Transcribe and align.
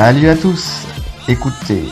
Salut 0.00 0.28
à 0.28 0.36
tous 0.36 0.86
Écoutez, 1.26 1.82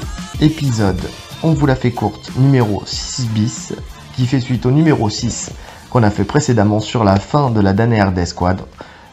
épisode, 0.40 1.00
on 1.42 1.54
vous 1.54 1.66
l'a 1.66 1.74
fait 1.74 1.90
courte, 1.90 2.30
numéro 2.36 2.84
6 2.86 3.30
bis, 3.30 3.74
qui 4.14 4.26
fait 4.26 4.38
suite 4.38 4.64
au 4.64 4.70
numéro 4.70 5.10
6 5.10 5.50
qu'on 5.90 6.04
a 6.04 6.10
fait 6.10 6.22
précédemment 6.22 6.78
sur 6.78 7.02
la 7.02 7.16
fin 7.16 7.50
de 7.50 7.60
la 7.60 7.72
dernière 7.72 8.12
des 8.12 8.24
Squad. 8.24 8.60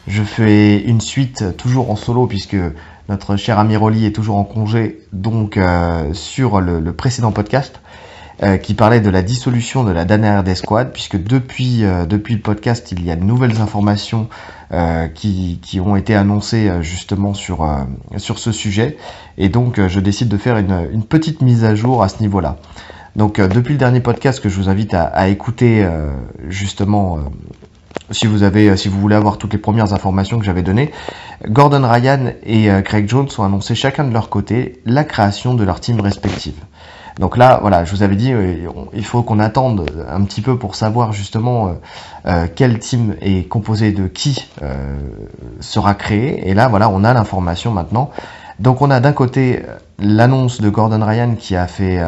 Je 0.06 0.22
fais 0.22 0.78
une 0.78 1.00
suite 1.00 1.56
toujours 1.56 1.90
en 1.90 1.96
solo 1.96 2.28
puisque 2.28 2.56
notre 3.08 3.34
cher 3.34 3.58
ami 3.58 3.74
Rolly 3.74 4.06
est 4.06 4.12
toujours 4.12 4.36
en 4.36 4.44
congé, 4.44 5.00
donc 5.12 5.56
euh, 5.56 6.14
sur 6.14 6.60
le 6.60 6.92
précédent 6.92 7.32
podcast. 7.32 7.80
Euh, 8.42 8.56
qui 8.56 8.74
parlait 8.74 9.00
de 9.00 9.10
la 9.10 9.22
dissolution 9.22 9.84
de 9.84 9.92
la 9.92 10.04
dernière 10.04 10.42
des 10.42 10.56
squads, 10.56 10.86
puisque 10.86 11.22
depuis, 11.22 11.84
euh, 11.84 12.04
depuis 12.04 12.34
le 12.34 12.40
podcast, 12.40 12.90
il 12.90 13.04
y 13.04 13.12
a 13.12 13.14
de 13.14 13.22
nouvelles 13.22 13.60
informations 13.60 14.28
euh, 14.72 15.06
qui, 15.06 15.60
ont 15.78 15.94
été 15.94 16.16
annoncées 16.16 16.68
justement 16.80 17.32
sur, 17.32 17.64
ce 18.18 18.50
sujet. 18.50 18.96
Et 19.38 19.48
donc, 19.48 19.80
je 19.86 20.00
décide 20.00 20.26
de 20.26 20.36
faire 20.36 20.56
une, 20.56 21.04
petite 21.04 21.42
mise 21.42 21.62
à 21.62 21.76
jour 21.76 22.02
à 22.02 22.08
ce 22.08 22.20
niveau-là. 22.22 22.56
Donc, 23.14 23.40
depuis 23.40 23.74
le 23.74 23.78
dernier 23.78 24.00
podcast 24.00 24.40
que 24.40 24.48
je 24.48 24.56
vous 24.56 24.68
invite 24.68 24.94
à, 24.94 25.04
à 25.04 25.28
écouter, 25.28 25.86
justement, 26.48 27.18
si 28.10 28.26
vous 28.26 28.42
avez, 28.42 28.76
si 28.76 28.88
vous 28.88 29.00
voulez 29.00 29.14
avoir 29.14 29.38
toutes 29.38 29.52
les 29.52 29.60
premières 29.60 29.92
informations 29.92 30.40
que 30.40 30.44
j'avais 30.44 30.62
données, 30.62 30.90
Gordon 31.48 31.88
Ryan 31.88 32.32
et 32.44 32.68
Craig 32.84 33.08
Jones 33.08 33.28
ont 33.38 33.44
annoncé 33.44 33.76
chacun 33.76 34.02
de 34.02 34.12
leur 34.12 34.28
côté 34.28 34.80
la 34.86 35.04
création 35.04 35.54
de 35.54 35.62
leur 35.62 35.78
team 35.78 36.00
respective. 36.00 36.56
Donc 37.18 37.36
là, 37.36 37.58
voilà, 37.60 37.84
je 37.84 37.92
vous 37.92 38.02
avais 38.02 38.16
dit, 38.16 38.32
euh, 38.32 38.66
il 38.92 39.04
faut 39.04 39.22
qu'on 39.22 39.38
attende 39.38 39.88
un 40.08 40.22
petit 40.24 40.40
peu 40.40 40.58
pour 40.58 40.74
savoir 40.74 41.12
justement 41.12 41.68
euh, 41.68 41.72
euh, 42.26 42.46
quel 42.52 42.78
team 42.80 43.14
est 43.20 43.48
composé 43.48 43.92
de 43.92 44.08
qui 44.08 44.50
sera 45.60 45.94
créé. 45.94 46.48
Et 46.48 46.54
là, 46.54 46.68
voilà, 46.68 46.88
on 46.88 47.04
a 47.04 47.14
l'information 47.14 47.70
maintenant. 47.70 48.10
Donc 48.60 48.82
on 48.82 48.90
a 48.90 49.00
d'un 49.00 49.12
côté 49.12 49.62
l'annonce 49.98 50.60
de 50.60 50.68
Gordon 50.68 51.04
Ryan 51.04 51.34
qui 51.36 51.56
a 51.56 51.66
fait 51.66 52.00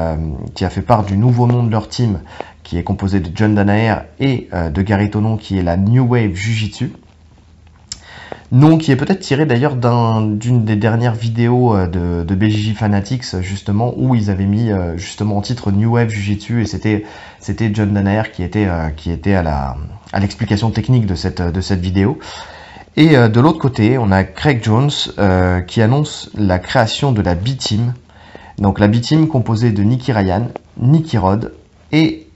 qui 0.55 0.65
a 0.65 0.71
fait 0.71 0.81
part 0.81 1.03
du 1.03 1.17
nouveau 1.17 1.49
nom 1.49 1.65
de 1.65 1.71
leur 1.73 1.89
team, 1.89 2.21
qui 2.63 2.79
est 2.79 2.85
composé 2.85 3.19
de 3.19 3.31
John 3.35 3.57
Danaher 3.57 3.97
et 4.21 4.49
de 4.53 4.83
Gary 4.83 5.11
Tonon, 5.11 5.39
qui 5.39 5.59
est 5.59 5.63
la 5.63 5.77
New 5.77 6.05
Wave 6.05 6.35
Jiu-Jitsu. 6.35 6.93
Nom 8.53 8.79
qui 8.79 8.93
est 8.93 8.97
peut-être 8.97 9.21
tiré 9.21 9.45
d'ailleurs 9.45 9.75
d'une 9.75 10.65
des 10.65 10.77
dernières 10.77 11.15
vidéos 11.15 11.75
euh, 11.75 11.89
de, 11.89 12.23
de, 12.23 12.35
BJJ 12.37 12.75
Fanatics, 12.75 13.41
justement, 13.41 13.93
où 13.97 14.15
ils 14.15 14.31
avaient 14.31 14.47
mis 14.47 14.71
euh, 14.71 14.97
justement 14.97 15.37
en 15.37 15.41
titre 15.41 15.73
New 15.73 15.95
Wave 15.95 16.11
Jiu-Jitsu, 16.11 16.63
et 16.63 16.67
c'était 16.67 17.71
John 17.75 17.93
Danaher 17.93 18.31
qui 18.33 18.45
était, 18.45 18.67
euh, 18.69 19.51
à 20.13 20.21
l'explication 20.21 20.71
technique 20.71 21.07
de 21.07 21.17
cette, 21.17 21.43
de 21.43 21.61
cette 21.61 21.81
vidéo. 21.81 22.19
Et 22.97 23.09
de 23.09 23.41
l'autre 23.41 23.59
côté, 23.59 23.99
on 23.99 24.11
a 24.11 24.25
Craig 24.25 24.65
Jones 24.65 24.89
qui 25.67 25.83
annonce 25.83 26.31
la 26.35 26.59
création 26.59 27.13
de 27.13 27.21
la 27.21 27.35
B-Team. 27.35 27.93
Donc 28.57 28.81
la 28.81 28.89
B-Team 28.89 29.29
composée 29.29 29.71
de 29.71 29.83
Nicky 29.83 30.13
Ryan, 30.13 30.49
Nicky 30.81 31.19
Rod 31.19 31.53
et 31.93 32.27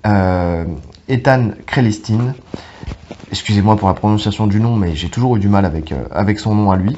Ethan 1.08 1.52
Krelestin 1.64 2.34
excusez-moi 3.31 3.77
pour 3.77 3.89
la 3.89 3.95
prononciation 3.95 4.47
du 4.47 4.61
nom, 4.61 4.77
mais 4.77 4.95
j'ai 4.95 5.09
toujours 5.09 5.36
eu 5.36 5.41
du 5.41 5.48
mal 5.48 5.64
avec, 5.64 5.92
euh, 5.92 6.05
avec 6.11 6.39
son 6.39 6.55
nom 6.55 6.70
à 6.70 6.77
lui. 6.77 6.97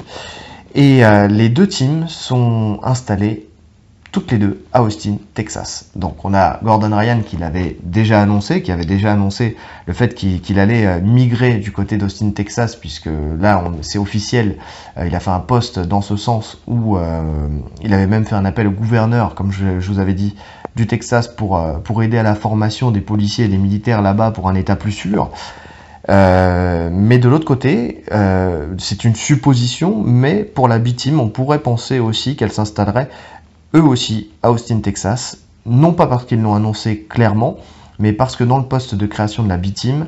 Et 0.75 1.05
euh, 1.05 1.27
les 1.27 1.49
deux 1.49 1.67
teams 1.67 2.07
sont 2.07 2.79
installés 2.83 3.47
toutes 4.11 4.31
les 4.31 4.37
deux 4.37 4.63
à 4.73 4.83
Austin, 4.83 5.17
Texas. 5.33 5.89
Donc 5.95 6.23
on 6.23 6.35
a 6.35 6.59
Gordon 6.63 6.95
Ryan 6.95 7.21
qui 7.25 7.35
l'avait 7.35 7.77
déjà 7.81 8.21
annoncé, 8.21 8.61
qui 8.61 8.71
avait 8.71 8.85
déjà 8.85 9.11
annoncé 9.11 9.57
le 9.87 9.93
fait 9.93 10.13
qu'il 10.13 10.59
allait 10.59 10.85
euh, 10.85 11.01
migrer 11.01 11.55
du 11.55 11.71
côté 11.71 11.97
d'Austin, 11.97 12.29
Texas, 12.29 12.75
puisque 12.75 13.09
là 13.39 13.63
c'est 13.81 13.97
officiel, 13.97 14.57
il 15.03 15.15
a 15.15 15.19
fait 15.19 15.31
un 15.31 15.39
poste 15.39 15.79
dans 15.79 16.01
ce 16.01 16.15
sens 16.15 16.61
où 16.67 16.95
il 17.81 17.93
avait 17.93 18.05
même 18.05 18.25
fait 18.25 18.35
un 18.35 18.45
appel 18.45 18.67
au 18.67 18.71
gouverneur, 18.71 19.33
comme 19.33 19.51
je, 19.51 19.79
je 19.79 19.91
vous 19.91 19.97
avais 19.97 20.13
dit, 20.13 20.35
du 20.75 20.85
Texas 20.85 21.27
pour, 21.27 21.59
pour 21.83 22.03
aider 22.03 22.19
à 22.19 22.23
la 22.23 22.35
formation 22.35 22.91
des 22.91 23.01
policiers 23.01 23.45
et 23.45 23.47
des 23.47 23.57
militaires 23.57 24.03
là-bas 24.03 24.29
pour 24.29 24.47
un 24.47 24.53
état 24.53 24.75
plus 24.75 24.91
sûr. 24.91 25.31
Euh, 26.09 26.89
mais 26.91 27.17
de 27.17 27.29
l'autre 27.29 27.45
côté, 27.45 28.03
euh, 28.11 28.73
c'est 28.77 29.03
une 29.03 29.15
supposition, 29.15 30.01
mais 30.03 30.43
pour 30.43 30.67
la 30.67 30.79
B-Team, 30.79 31.19
on 31.19 31.29
pourrait 31.29 31.59
penser 31.59 31.99
aussi 31.99 32.35
qu'elle 32.35 32.51
s'installerait 32.51 33.09
eux 33.75 33.83
aussi 33.83 34.29
à 34.43 34.51
Austin, 34.51 34.79
Texas. 34.79 35.37
Non 35.65 35.93
pas 35.93 36.07
parce 36.07 36.25
qu'ils 36.25 36.41
l'ont 36.41 36.55
annoncé 36.55 36.99
clairement, 37.09 37.57
mais 37.99 38.11
parce 38.11 38.35
que 38.35 38.43
dans 38.43 38.57
le 38.57 38.65
poste 38.65 38.95
de 38.95 39.05
création 39.05 39.43
de 39.43 39.49
la 39.49 39.57
B-Team, 39.57 40.07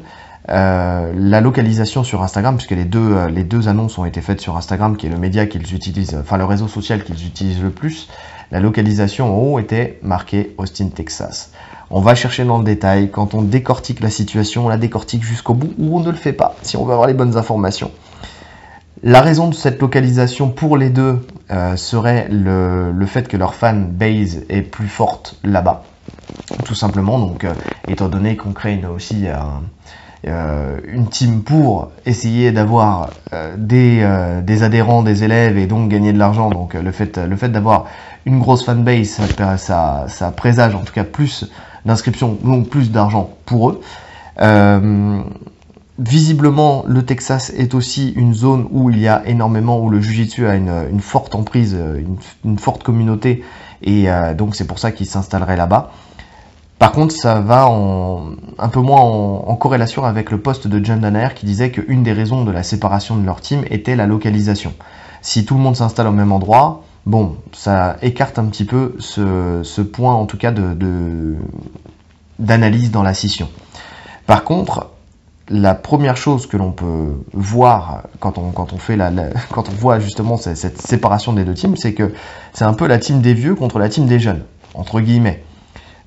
euh, 0.49 1.13
la 1.15 1.41
localisation 1.41 2.03
sur 2.03 2.21
Instagram, 2.21 2.57
puisque 2.57 2.71
les 2.71 2.83
deux, 2.83 3.27
les 3.27 3.43
deux 3.43 3.67
annonces 3.67 3.97
ont 3.97 4.05
été 4.05 4.21
faites 4.21 4.41
sur 4.41 4.57
Instagram, 4.57 4.97
qui 4.97 5.07
est 5.07 5.09
le 5.09 5.17
média 5.17 5.45
qu'ils 5.45 5.73
utilisent, 5.73 6.15
enfin 6.19 6.37
le 6.37 6.45
réseau 6.45 6.67
social 6.67 7.03
qu'ils 7.03 7.25
utilisent 7.25 7.63
le 7.63 7.71
plus, 7.71 8.09
la 8.51 8.59
localisation 8.59 9.33
en 9.33 9.39
haut 9.39 9.59
était 9.59 9.97
marquée 10.03 10.53
Austin, 10.57 10.89
Texas. 10.89 11.51
On 11.97 12.01
va 12.01 12.13
chercher 12.13 12.43
dans 12.43 12.57
le 12.57 12.65
détail. 12.65 13.09
Quand 13.09 13.35
on 13.35 13.41
décortique 13.41 14.01
la 14.01 14.09
situation, 14.09 14.65
on 14.65 14.67
la 14.67 14.75
décortique 14.75 15.23
jusqu'au 15.23 15.53
bout 15.53 15.73
ou 15.77 15.95
on 15.95 16.01
ne 16.01 16.11
le 16.11 16.17
fait 16.17 16.33
pas 16.33 16.53
si 16.61 16.75
on 16.75 16.83
veut 16.83 16.91
avoir 16.91 17.07
les 17.07 17.13
bonnes 17.13 17.37
informations. 17.37 17.89
La 19.01 19.21
raison 19.21 19.47
de 19.47 19.55
cette 19.55 19.79
localisation 19.79 20.49
pour 20.49 20.75
les 20.75 20.89
deux 20.89 21.25
euh, 21.51 21.77
serait 21.77 22.27
le, 22.29 22.93
fait 23.05 23.29
que 23.29 23.37
leur 23.37 23.55
fan 23.55 23.87
base 23.87 24.43
est 24.49 24.61
plus 24.61 24.89
forte 24.89 25.39
là-bas. 25.45 25.83
Tout 26.65 26.75
simplement, 26.75 27.17
donc 27.17 27.45
euh, 27.45 27.53
étant 27.87 28.09
donné 28.09 28.35
qu'on 28.35 28.51
crée 28.51 28.81
aussi 28.93 29.27
euh, 30.25 30.77
une 30.89 31.07
team 31.07 31.43
pour 31.43 31.91
essayer 32.05 32.51
d'avoir 32.51 33.11
des, 33.55 34.03
adhérents, 34.63 35.01
des 35.01 35.23
élèves 35.23 35.57
et 35.57 35.65
donc 35.65 35.87
gagner 35.87 36.11
de 36.11 36.19
l'argent. 36.19 36.49
Donc 36.49 36.73
le 36.73 36.91
fait, 36.91 37.17
le 37.17 37.37
fait 37.37 37.47
d'avoir 37.47 37.85
une 38.25 38.39
grosse 38.39 38.65
fanbase, 38.65 39.07
ça, 39.07 39.57
ça, 39.57 40.05
ça 40.09 40.31
présage 40.31 40.75
en 40.75 40.81
tout 40.81 40.93
cas 40.93 41.05
plus 41.05 41.49
d'inscription, 41.85 42.37
donc 42.43 42.69
plus 42.69 42.91
d'argent 42.91 43.29
pour 43.45 43.69
eux. 43.69 43.81
Euh, 44.41 45.21
visiblement, 45.99 46.83
le 46.87 47.05
Texas 47.05 47.51
est 47.55 47.73
aussi 47.73 48.11
une 48.15 48.33
zone 48.33 48.67
où 48.71 48.89
il 48.89 48.99
y 48.99 49.07
a 49.07 49.25
énormément, 49.27 49.79
où 49.79 49.89
le 49.89 50.01
Jiu-Jitsu 50.01 50.47
a 50.47 50.55
une, 50.55 50.99
forte 50.99 51.35
emprise, 51.35 51.77
une, 52.43 52.59
forte 52.59 52.83
communauté, 52.83 53.43
et 53.81 54.09
euh, 54.09 54.33
donc 54.33 54.55
c'est 54.55 54.67
pour 54.67 54.79
ça 54.79 54.91
qu'ils 54.91 55.07
s'installeraient 55.07 55.57
là-bas. 55.57 55.91
Par 56.79 56.91
contre, 56.91 57.15
ça 57.15 57.39
va 57.39 57.67
en, 57.69 58.31
un 58.59 58.67
peu 58.67 58.81
moins 58.81 58.99
en, 58.99 59.55
corrélation 59.55 60.03
avec 60.03 60.29
le 60.29 60.39
poste 60.39 60.67
de 60.67 60.83
John 60.83 60.99
Danner 60.99 61.29
qui 61.33 61.45
disait 61.45 61.71
qu'une 61.71 62.03
des 62.03 62.11
raisons 62.11 62.43
de 62.43 62.51
la 62.51 62.63
séparation 62.63 63.15
de 63.15 63.25
leur 63.25 63.39
team 63.39 63.63
était 63.69 63.95
la 63.95 64.05
localisation. 64.05 64.73
Si 65.21 65.45
tout 65.45 65.55
le 65.55 65.61
monde 65.61 65.77
s'installe 65.77 66.07
au 66.07 66.11
même 66.11 66.33
endroit, 66.33 66.83
Bon, 67.05 67.37
ça 67.53 67.97
écarte 68.01 68.39
un 68.39 68.45
petit 68.45 68.65
peu 68.65 68.95
ce, 68.99 69.81
point, 69.81 70.13
en 70.13 70.25
tout 70.25 70.37
cas, 70.37 70.51
d'analyse 72.39 72.91
dans 72.91 73.03
la 73.03 73.13
scission. 73.13 73.49
Par 74.25 74.43
contre, 74.43 74.89
la 75.47 75.75
première 75.75 76.17
chose 76.17 76.47
que 76.47 76.57
l'on 76.57 76.71
peut 76.71 77.13
voir 77.31 78.07
quand 78.19 78.39
on, 78.39 78.49
quand 78.49 78.73
on, 78.73 78.77
fait 78.77 78.95
la, 78.95 79.11
quand 79.51 79.69
on 79.69 79.73
voit 79.73 79.99
justement 79.99 80.37
cette, 80.37 80.57
cette 80.57 80.81
séparation 80.81 81.33
des 81.33 81.45
deux 81.45 81.53
teams, 81.53 81.77
c'est 81.77 81.93
que 81.93 82.13
c'est 82.53 82.65
un 82.65 82.73
peu 82.73 82.87
la 82.87 82.97
team 82.97 83.21
des 83.21 83.35
vieux 83.35 83.53
contre 83.53 83.77
la 83.77 83.87
team 83.87 84.07
des 84.07 84.19
jeunes, 84.19 84.41
entre 84.73 84.99
guillemets. 84.99 85.43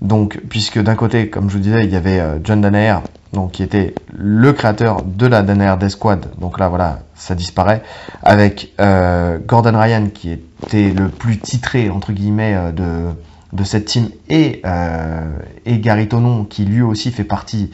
Donc, 0.01 0.41
puisque 0.49 0.81
d'un 0.81 0.95
côté, 0.95 1.29
comme 1.29 1.51
je 1.51 1.57
vous 1.57 1.63
disais, 1.63 1.85
il 1.85 1.91
y 1.91 1.97
avait 1.97 2.21
euh, 2.21 2.39
John 2.45 2.61
Danaher, 2.61 2.99
donc 3.33 3.53
qui 3.53 3.63
était 3.63 3.95
le 4.17 4.53
créateur 4.53 5.03
de 5.03 5.27
la 5.27 5.43
Danaher 5.43 5.77
Death 5.79 5.91
Squad. 5.91 6.27
Donc 6.41 6.59
là, 6.59 6.69
voilà, 6.69 7.01
ça 7.15 7.35
disparaît. 7.35 7.83
Avec 8.23 8.73
euh, 8.81 9.39
Gordon 9.45 9.79
Ryan, 9.79 10.09
qui 10.13 10.31
était 10.31 10.91
le 10.91 11.09
plus 11.09 11.39
titré 11.39 11.91
entre 11.91 12.13
guillemets 12.13 12.55
euh, 12.57 13.13
de 13.53 13.65
cette 13.65 13.87
team, 13.87 14.09
et 14.29 14.63
et 15.67 15.79
Gary 15.81 16.09
Tonon, 16.09 16.45
qui 16.45 16.65
lui 16.65 16.83
aussi 16.83 17.11
fait 17.11 17.25
partie 17.25 17.71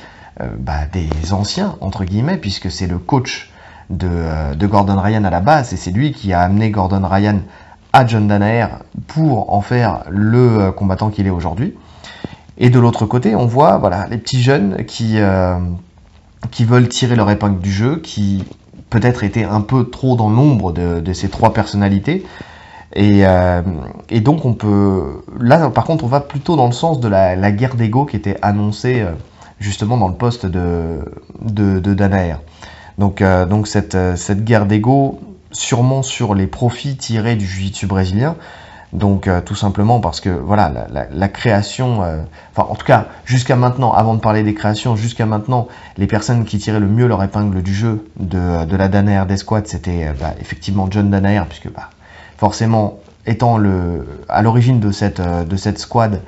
bah, 0.59 0.87
des 0.93 1.33
anciens 1.33 1.77
entre 1.81 2.05
guillemets, 2.05 2.37
puisque 2.37 2.71
c'est 2.71 2.87
le 2.87 2.99
coach 2.99 3.51
de, 3.91 4.55
de 4.55 4.67
Gordon 4.67 5.01
Ryan 5.01 5.25
à 5.25 5.31
la 5.31 5.41
base, 5.41 5.73
et 5.73 5.77
c'est 5.77 5.91
lui 5.91 6.13
qui 6.13 6.33
a 6.33 6.41
amené 6.41 6.71
Gordon 6.71 7.03
Ryan 7.05 7.41
à 7.93 8.07
John 8.07 8.29
Danaher 8.29 8.69
pour 9.09 9.53
en 9.53 9.61
faire 9.61 10.05
le 10.11 10.71
combattant 10.71 11.11
qu'il 11.11 11.27
est 11.27 11.31
aujourd'hui. 11.31 11.75
Et 12.59 12.71
de 12.71 12.79
l'autre 12.79 13.07
côté, 13.07 13.35
on 13.35 13.47
voit 13.47 13.79
voilà, 13.79 14.07
les 14.09 14.19
petits 14.19 14.43
jeunes 14.43 14.85
qui, 14.87 15.19
euh, 15.19 15.59
qui 16.51 16.65
veulent 16.65 16.89
tirer 16.89 17.17
leur 17.17 17.31
épingle 17.31 17.61
du 17.61 17.73
jeu, 17.73 17.97
qui 17.97 18.45
peut-être 18.91 19.25
étaient 19.25 19.45
un 19.45 19.61
peu 19.61 19.91
trop 19.91 20.15
dans 20.17 20.31
l'ombre 20.31 20.73
de, 20.73 21.13
ces 21.13 21.29
trois 21.29 21.53
personnalités. 21.53 22.25
Et, 22.95 23.27
euh, 23.27 23.63
et, 24.09 24.21
donc 24.21 24.45
on 24.45 24.55
peut... 24.55 25.25
Là, 25.41 25.69
par 25.71 25.85
contre, 25.85 26.05
on 26.05 26.09
va 26.09 26.21
plutôt 26.21 26.55
dans 26.55 26.67
le 26.67 26.73
sens 26.73 27.01
de 27.01 27.09
la, 27.09 27.51
guerre 27.51 27.75
d'ego 27.75 28.05
qui 28.05 28.17
était 28.17 28.37
annoncée 28.41 29.01
euh, 29.01 29.11
justement 29.59 29.97
dans 29.97 30.09
le 30.09 30.15
poste 30.15 30.47
de, 30.47 31.01
de, 31.41 31.81
de. 31.81 32.09
Donc, 32.99 33.25
donc 33.51 33.67
cette, 33.67 33.97
cette 34.17 34.45
guerre 34.45 34.67
d'ego, 34.67 35.19
sûrement 35.51 36.03
sur 36.03 36.35
les 36.37 36.47
profits 36.47 36.97
tirés 36.97 37.35
du 37.35 37.47
jiu-jitsu 37.47 37.87
brésilien, 37.87 38.37
donc 38.95 39.27
euh, 39.27 39.41
tout 39.41 39.57
simplement 39.57 40.01
parce 40.01 40.21
que 40.21 40.31
voilà 40.31 40.87
la, 41.11 41.29
création, 41.29 42.03
euh, 42.03 42.23
enfin 42.53 42.69
en 42.71 42.77
tout 42.77 42.87
cas 42.87 43.09
jusqu'à 43.25 43.57
maintenant, 43.57 43.93
avant 43.93 44.15
de 44.15 44.21
parler 44.21 44.45
des 44.45 44.55
créations, 44.55 44.95
jusqu'à 44.95 45.27
maintenant, 45.27 45.67
les 45.99 46.07
personnes 46.07 46.45
qui 46.45 46.59
tiraient 46.59 46.81
le 46.81 46.87
mieux 46.87 47.09
leur 47.09 47.23
épingle 47.23 47.63
du 47.63 47.75
jeu 47.75 48.09
de, 48.21 48.65
de 48.65 48.77
la 48.77 48.89
Danaher 48.89 49.27
des 49.27 49.37
squads, 49.37 49.67
c'était 49.67 50.07
euh, 50.07 50.13
bah, 50.19 50.35
effectivement 50.41 50.87
John 50.91 51.11
Danaher, 51.11 51.43
puisque 51.49 51.73
bah, 51.73 51.91
forcément 52.39 53.01
étant 53.27 53.59
le, 53.59 54.07
à 54.29 54.43
l'origine 54.43 54.79
de 54.79 54.93
cette, 54.93 55.21
de 55.21 55.57
cette 55.57 55.79
squad, 55.79 56.21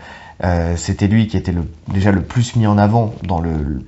c'était 0.76 1.08
lui 1.08 1.26
qui 1.26 1.36
était 1.36 1.54
déjà 1.88 2.10
le 2.10 2.22
plus 2.22 2.56
mis 2.56 2.66
en 2.66 2.78
avant 2.78 3.14
dans 3.22 3.38
le, 3.38 3.82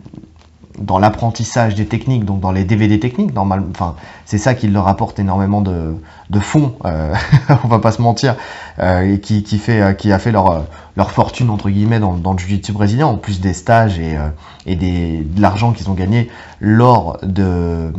dans 0.78 0.98
l'apprentissage 0.98 1.74
des 1.74 1.86
techniques, 1.86 2.24
donc 2.24 2.40
dans 2.40 2.52
les 2.52 2.64
DVD 2.64 2.98
techniques, 2.98 3.34
normal, 3.34 3.64
enfin, 3.70 3.96
c'est 4.24 4.38
ça 4.38 4.54
qui 4.54 4.68
leur 4.68 4.88
apporte 4.88 5.18
énormément 5.18 5.60
de, 5.60 5.96
de 6.30 6.40
fond, 6.40 6.74
euh, 6.84 7.14
on 7.64 7.68
va 7.68 7.78
pas 7.78 7.92
se 7.92 8.00
mentir, 8.02 8.36
euh, 8.78 9.14
et 9.14 9.20
qui, 9.20 9.42
qui, 9.42 9.58
fait, 9.58 9.80
euh, 9.80 9.92
qui 9.92 10.12
a 10.12 10.18
fait 10.18 10.32
leur, 10.32 10.64
leur 10.96 11.10
fortune 11.10 11.50
entre 11.50 11.70
guillemets 11.70 12.00
dans, 12.00 12.14
dans 12.14 12.32
le 12.32 12.38
jiu-jitsu 12.38 12.72
brésilien, 12.72 13.06
en 13.06 13.16
plus 13.16 13.40
des 13.40 13.52
stages 13.52 13.98
et, 13.98 14.16
euh, 14.16 14.28
et 14.66 14.76
des, 14.76 15.18
de 15.18 15.40
l'argent 15.40 15.72
qu'ils 15.72 15.90
ont 15.90 15.94
gagné 15.94 16.30
lors 16.60 17.18
de, 17.22 17.92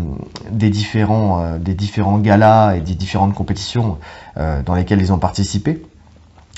des, 0.51 0.69
différents, 0.69 1.41
euh, 1.41 1.57
des 1.57 1.73
différents 1.73 2.17
galas 2.17 2.75
et 2.75 2.81
des 2.81 2.95
différentes 2.95 3.33
compétitions 3.33 3.97
dans 4.65 4.73
lesquelles 4.73 5.01
ils 5.01 5.11
ont 5.11 5.17
participé. 5.17 5.83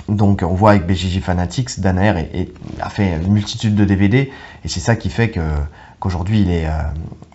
Donc 0.07 0.43
on 0.43 0.53
voit 0.53 0.71
avec 0.71 0.85
BJJ 0.85 1.19
Fanatics, 1.19 1.79
Danaer 1.79 2.29
a 2.79 2.89
fait 2.89 3.17
une 3.23 3.33
multitude 3.33 3.75
de 3.75 3.85
DVD 3.85 4.31
et 4.63 4.67
c'est 4.67 4.79
ça 4.79 4.95
qui 4.95 5.09
fait 5.09 5.29
que 5.29 5.39
qu'aujourd'hui 6.01 6.41
il 6.41 6.51
est, 6.51 6.65
euh, 6.65 6.81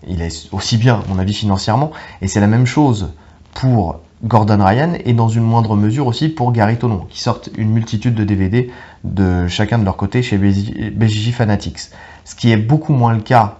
il 0.07 0.21
est 0.21 0.49
aussi 0.53 0.77
bien, 0.77 1.03
mon 1.09 1.19
avis, 1.19 1.33
financièrement. 1.33 1.93
Et 2.21 2.29
c'est 2.29 2.41
la 2.41 2.47
même 2.47 2.67
chose 2.67 3.15
pour 3.55 4.01
Gordon 4.25 4.63
Ryan 4.63 4.93
et 5.05 5.15
dans 5.15 5.29
une 5.29 5.45
moindre 5.45 5.77
mesure 5.77 6.07
aussi 6.07 6.29
pour 6.29 6.53
Gary 6.53 6.77
Tonon, 6.77 7.07
qui 7.09 7.21
sortent 7.21 7.49
une 7.57 7.71
multitude 7.71 8.15
de 8.15 8.25
DVD 8.25 8.71
de 9.05 9.47
chacun 9.47 9.79
de 9.79 9.85
leur 9.85 9.97
côté 9.97 10.23
chez 10.23 10.37
BJJ 10.37 11.33
Fanatics. 11.33 11.79
Ce 12.25 12.35
qui 12.35 12.51
est 12.51 12.57
beaucoup 12.57 12.93
moins 12.93 13.15
le 13.15 13.21
cas, 13.21 13.59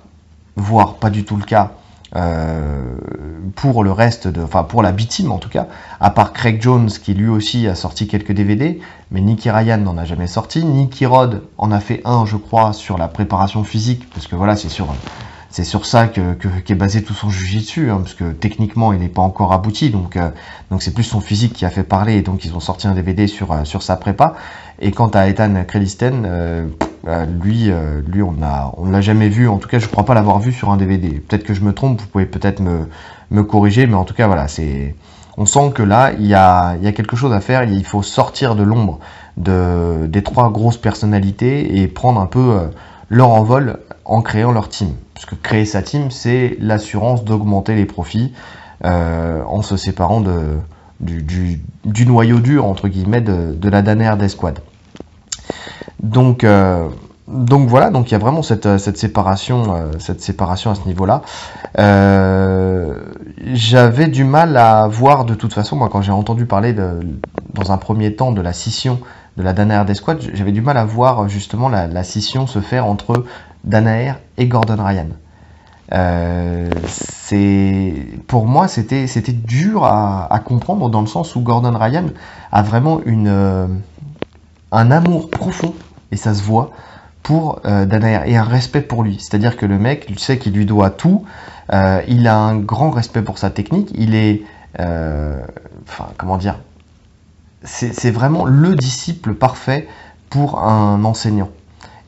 voire 0.57 0.95
pas 0.95 1.09
du 1.09 1.25
tout 1.25 1.37
le 1.37 1.45
cas, 1.45 1.73
pour 2.13 3.85
le 3.85 3.93
reste 3.93 4.29
de, 4.29 4.43
enfin 4.43 4.63
pour 4.63 4.83
la 4.83 4.93
B-Team 4.93 5.33
en 5.33 5.39
tout 5.39 5.49
cas, 5.49 5.67
à 6.01 6.11
part 6.11 6.33
Craig 6.33 6.61
Jones 6.63 6.89
qui 6.89 7.15
lui 7.15 7.29
aussi 7.29 7.67
a 7.67 7.75
sorti 7.75 8.07
quelques 8.07 8.33
DVD, 8.33 8.81
mais 9.11 9.21
Nicky 9.21 9.51
Ryan 9.51 9.79
n'en 9.79 9.99
a 9.99 10.05
jamais 10.05 10.27
sorti. 10.27 10.65
Nicky 10.65 11.07
Rod 11.07 11.43
en 11.59 11.73
a 11.73 11.81
fait 11.81 12.01
un, 12.05 12.27
je 12.27 12.37
crois, 12.37 12.73
sur 12.73 12.99
la 12.99 13.09
préparation 13.09 13.65
physique, 13.65 14.09
parce 14.11 14.27
que 14.27 14.37
voilà, 14.37 14.57
c'est 14.57 14.69
sur 14.69 14.89
c'est 15.49 15.65
sur 15.65 15.87
ça 15.87 16.07
que, 16.07 16.35
qu'est 16.35 16.75
basé 16.75 17.03
tout 17.03 17.15
son 17.15 17.31
jujitsu, 17.31 17.91
hein, 17.91 18.01
parce 18.03 18.13
que 18.13 18.33
techniquement 18.33 18.93
il 18.93 18.99
n'est 19.01 19.09
pas 19.09 19.23
encore 19.23 19.55
abouti, 19.55 19.89
donc 19.89 20.17
euh, 20.17 20.29
donc 20.71 20.83
c'est 20.83 20.93
plus 20.93 21.05
son 21.05 21.21
physique 21.21 21.55
qui 21.55 21.65
a 21.65 21.71
fait 21.71 21.83
parler, 21.83 22.17
et 22.17 22.23
donc 22.23 22.45
ils 22.45 22.55
ont 22.55 22.61
sorti 22.61 22.87
un 22.87 22.93
DVD 22.93 23.27
sur 23.27 23.53
euh, 23.53 23.65
sur 23.65 23.83
sa 23.83 23.97
prépa. 23.97 24.35
Et 24.81 24.91
quant 24.91 25.09
à 25.09 25.29
Ethan 25.29 25.65
Krelisten, 25.67 26.25
euh, 26.27 26.67
lui 27.43 27.71
lui 28.07 28.23
on 28.23 28.35
a 28.43 28.75
l'a 28.91 29.01
jamais 29.01 29.29
vu, 29.29 29.49
en 29.49 29.59
tout 29.59 29.69
cas 29.69 29.79
je 29.79 29.87
crois 29.87 30.05
pas 30.05 30.15
l'avoir 30.15 30.39
vu 30.39 30.53
sur 30.53 30.71
un 30.71 30.77
DVD. 30.77 31.21
Peut-être 31.21 31.45
que 31.45 31.55
je 31.55 31.61
me 31.61 31.73
trompe, 31.73 32.01
vous 32.01 32.07
pouvez 32.07 32.27
peut-être 32.27 32.61
me 33.31 33.43
corriger, 33.43 33.87
mais 33.87 33.95
en 33.95 34.05
tout 34.05 34.15
cas 34.15 34.27
voilà 34.27 34.49
c'est 34.49 34.95
on 35.37 35.47
sent 35.47 35.73
que 35.75 35.83
là 35.83 36.13
il 36.19 36.27
y 36.27 36.35
a 36.35 36.77
quelque 36.93 37.17
chose 37.17 37.33
à 37.33 37.41
faire, 37.41 37.65
il 37.65 37.85
faut 37.85 38.03
sortir 38.03 38.57
de 38.57 38.63
l'ombre 38.63 38.99
de 39.37 40.07
des 40.09 40.23
trois 40.23 40.51
grosses 40.51 40.79
personnalités 40.79 41.81
et 41.81 41.89
prendre 41.89 42.21
un 42.21 42.27
peu 42.27 42.69
leur 43.09 43.31
envol 43.31 43.79
en 44.05 44.23
créant 44.23 44.53
leur 44.53 44.69
team. 44.69 44.95
Parce 45.15 45.27
que 45.27 45.35
créer 45.35 45.65
sa 45.65 45.83
team, 45.83 46.11
c'est 46.11 46.57
l'assurance 46.61 47.25
d'augmenter 47.25 47.75
les 47.75 47.87
profits 47.87 48.33
euh, 48.85 49.43
en 49.45 49.63
se 49.63 49.77
séparant 49.77 50.23
du, 51.01 51.61
noyau 52.07 52.41
dur, 52.41 52.67
entre 52.67 52.89
guillemets, 52.89 53.21
de, 53.21 53.53
de 53.55 53.69
la 53.69 53.83
dernière 53.83 54.17
des 54.17 54.29
squads. 54.29 54.61
Donc, 56.03 56.45
euh, 56.45 56.89
donc 57.29 57.69
voilà, 57.69 57.91
donc 57.91 58.11
il 58.11 58.13
y 58.13 58.15
a 58.15 58.19
vraiment 58.19 58.43
cette, 58.43 58.79
cette, 58.79 58.99
séparation, 58.99 59.75
euh, 59.75 59.93
cette 59.99 60.21
séparation 60.21 60.71
à 60.71 60.75
ce 60.75 60.85
niveau-là. 60.87 61.23
J'avais 63.53 64.09
du 64.09 64.25
mal 64.25 64.57
à 64.57 64.87
voir 64.89 65.25
de 65.25 65.35
toute 65.35 65.53
façon, 65.53 65.77
moi 65.77 65.89
quand 65.91 66.03
j'ai 66.03 66.13
entendu 66.13 66.47
parler 66.47 66.75
dans 66.75 67.73
un 67.73 67.77
premier 67.79 68.15
temps 68.15 68.33
de 68.33 68.41
la 68.41 68.53
scission 68.53 69.01
de 69.37 69.43
la 69.43 69.53
Danaer 69.53 69.85
des 69.85 69.95
squads, 69.95 70.31
j'avais 70.33 70.53
du 70.53 70.63
mal 70.63 70.77
à 70.77 70.85
voir 70.85 71.29
justement 71.29 71.69
la, 71.69 71.87
la, 71.87 72.05
scission 72.05 72.47
se 72.47 72.61
faire 72.61 72.87
entre 72.87 73.25
Danaer 73.65 74.15
et 74.39 74.47
Gordon 74.47 74.83
Ryan. 74.83 75.09
Euh, 75.93 76.69
pour 78.27 78.47
moi 78.47 78.67
c'était 78.67 79.07
dur 79.33 79.85
à, 79.85 80.41
comprendre 80.45 80.89
dans 80.89 81.01
le 81.01 81.07
sens 81.07 81.37
où 81.37 81.41
Gordon 81.41 81.77
Ryan 81.79 82.07
a 82.51 82.63
vraiment 82.63 83.01
euh, 83.07 83.69
un 84.73 84.91
amour 84.91 85.31
profond 85.31 85.75
et 86.13 86.17
ça 86.17 86.35
se 86.35 86.43
voit 86.43 86.73
pour 87.23 87.61
euh, 87.65 87.87
et 88.25 88.37
un 88.37 88.45
respect 88.45 88.83
pour 88.83 89.03
lui. 89.03 89.19
C'est-à-dire 89.19 89.57
que 89.57 89.67
le 89.67 89.79
mec, 89.79 90.07
il 90.09 90.19
sait 90.19 90.39
qu'il 90.39 90.53
lui 90.53 90.65
doit 90.65 90.91
tout. 90.91 91.25
Euh, 91.73 92.01
il 92.07 92.29
a 92.29 92.39
un 92.39 92.57
grand 92.57 92.91
respect 92.91 93.23
pour 93.23 93.39
sa 93.39 93.51
technique. 93.51 93.91
Il 93.95 94.15
est, 94.15 94.43
euh, 94.79 95.41
comment 96.17 96.39
dire, 96.39 96.61
c'est 97.65 98.13
vraiment 98.13 98.45
le 98.45 98.77
disciple 98.77 99.35
parfait 99.35 99.89
pour 100.31 100.63
un 100.63 101.05
enseignant. 101.05 101.51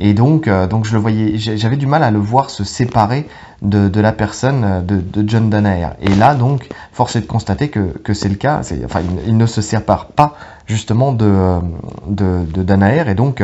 Et 0.00 0.14
donc, 0.14 0.46
euh, 0.46 0.66
donc 0.66 0.84
je 0.84 0.92
le 0.92 1.00
voyais, 1.00 1.38
j'avais 1.38 1.76
du 1.76 1.86
mal 1.86 2.02
à 2.04 2.10
le 2.10 2.18
voir 2.18 2.50
se 2.50 2.62
séparer 2.62 3.26
de, 3.62 4.00
la 4.00 4.12
personne 4.12 4.64
euh, 4.64 4.80
de, 4.80 5.28
John 5.28 5.50
Danaher. 5.50 5.90
Et 6.00 6.14
là, 6.14 6.34
donc, 6.34 6.68
force 6.92 7.16
est 7.16 7.22
de 7.22 7.26
constater 7.26 7.68
que, 7.68 7.98
que 7.98 8.14
c'est 8.14 8.28
le 8.28 8.36
cas. 8.36 8.60
Enfin, 8.84 9.00
il, 9.26 9.36
ne 9.36 9.46
se 9.46 9.60
sépare 9.60 10.06
pas 10.06 10.36
justement 10.66 11.10
de, 11.10 11.26
euh, 11.26 11.58
de, 12.06 12.62
Danaher. 12.62 13.10
Et 13.10 13.14
donc, 13.14 13.42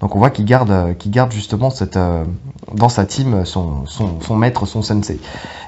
donc 0.00 0.14
on 0.14 0.18
voit 0.18 0.30
qu'il 0.30 0.44
garde, 0.44 0.96
qu'il 0.98 1.10
garde 1.10 1.32
justement 1.32 1.70
cette, 1.70 1.98
dans 2.74 2.88
sa 2.90 3.06
team 3.06 3.46
son, 3.46 3.86
son, 3.86 4.36
maître, 4.36 4.66
son 4.66 4.82
sensei. 4.82 5.18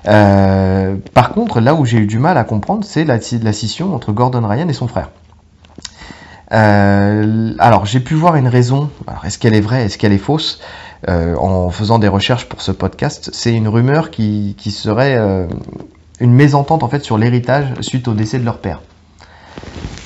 Par 0.04 1.30
contre, 1.30 1.60
là 1.60 1.74
où 1.74 1.86
j'ai 1.86 1.98
eu 1.98 2.06
du 2.06 2.18
mal 2.18 2.36
à 2.36 2.44
comprendre, 2.44 2.84
c'est 2.84 3.04
la, 3.04 3.18
la 3.42 3.52
scission 3.52 3.94
entre 3.94 4.12
Gordon 4.12 4.46
Ryan 4.46 4.68
et 4.68 4.74
son 4.74 4.88
frère. 4.88 5.08
Euh, 6.52 7.54
alors 7.58 7.86
j'ai 7.86 8.00
pu 8.00 8.14
voir 8.14 8.36
une 8.36 8.48
raison, 8.48 8.90
est-ce 9.24 9.38
qu'elle 9.38 9.54
est 9.54 9.60
vraie, 9.60 9.84
est-ce 9.84 9.98
qu'elle 9.98 10.12
est 10.12 10.18
fausse 10.18 10.60
euh, 11.08 11.34
En 11.36 11.70
faisant 11.70 11.98
des 11.98 12.08
recherches 12.08 12.48
pour 12.48 12.62
ce 12.62 12.72
podcast, 12.72 13.30
c'est 13.32 13.52
une 13.52 13.68
rumeur 13.68 14.10
qui, 14.10 14.54
serait 14.70 15.16
euh, 15.16 15.46
une 16.20 16.32
mésentente 16.32 16.82
en 16.82 16.88
fait 16.88 17.04
sur 17.04 17.18
l'héritage 17.18 17.66
suite 17.80 18.06
au 18.08 18.14
décès 18.14 18.38
de 18.38 18.44
leur 18.44 18.58
père. 18.58 18.80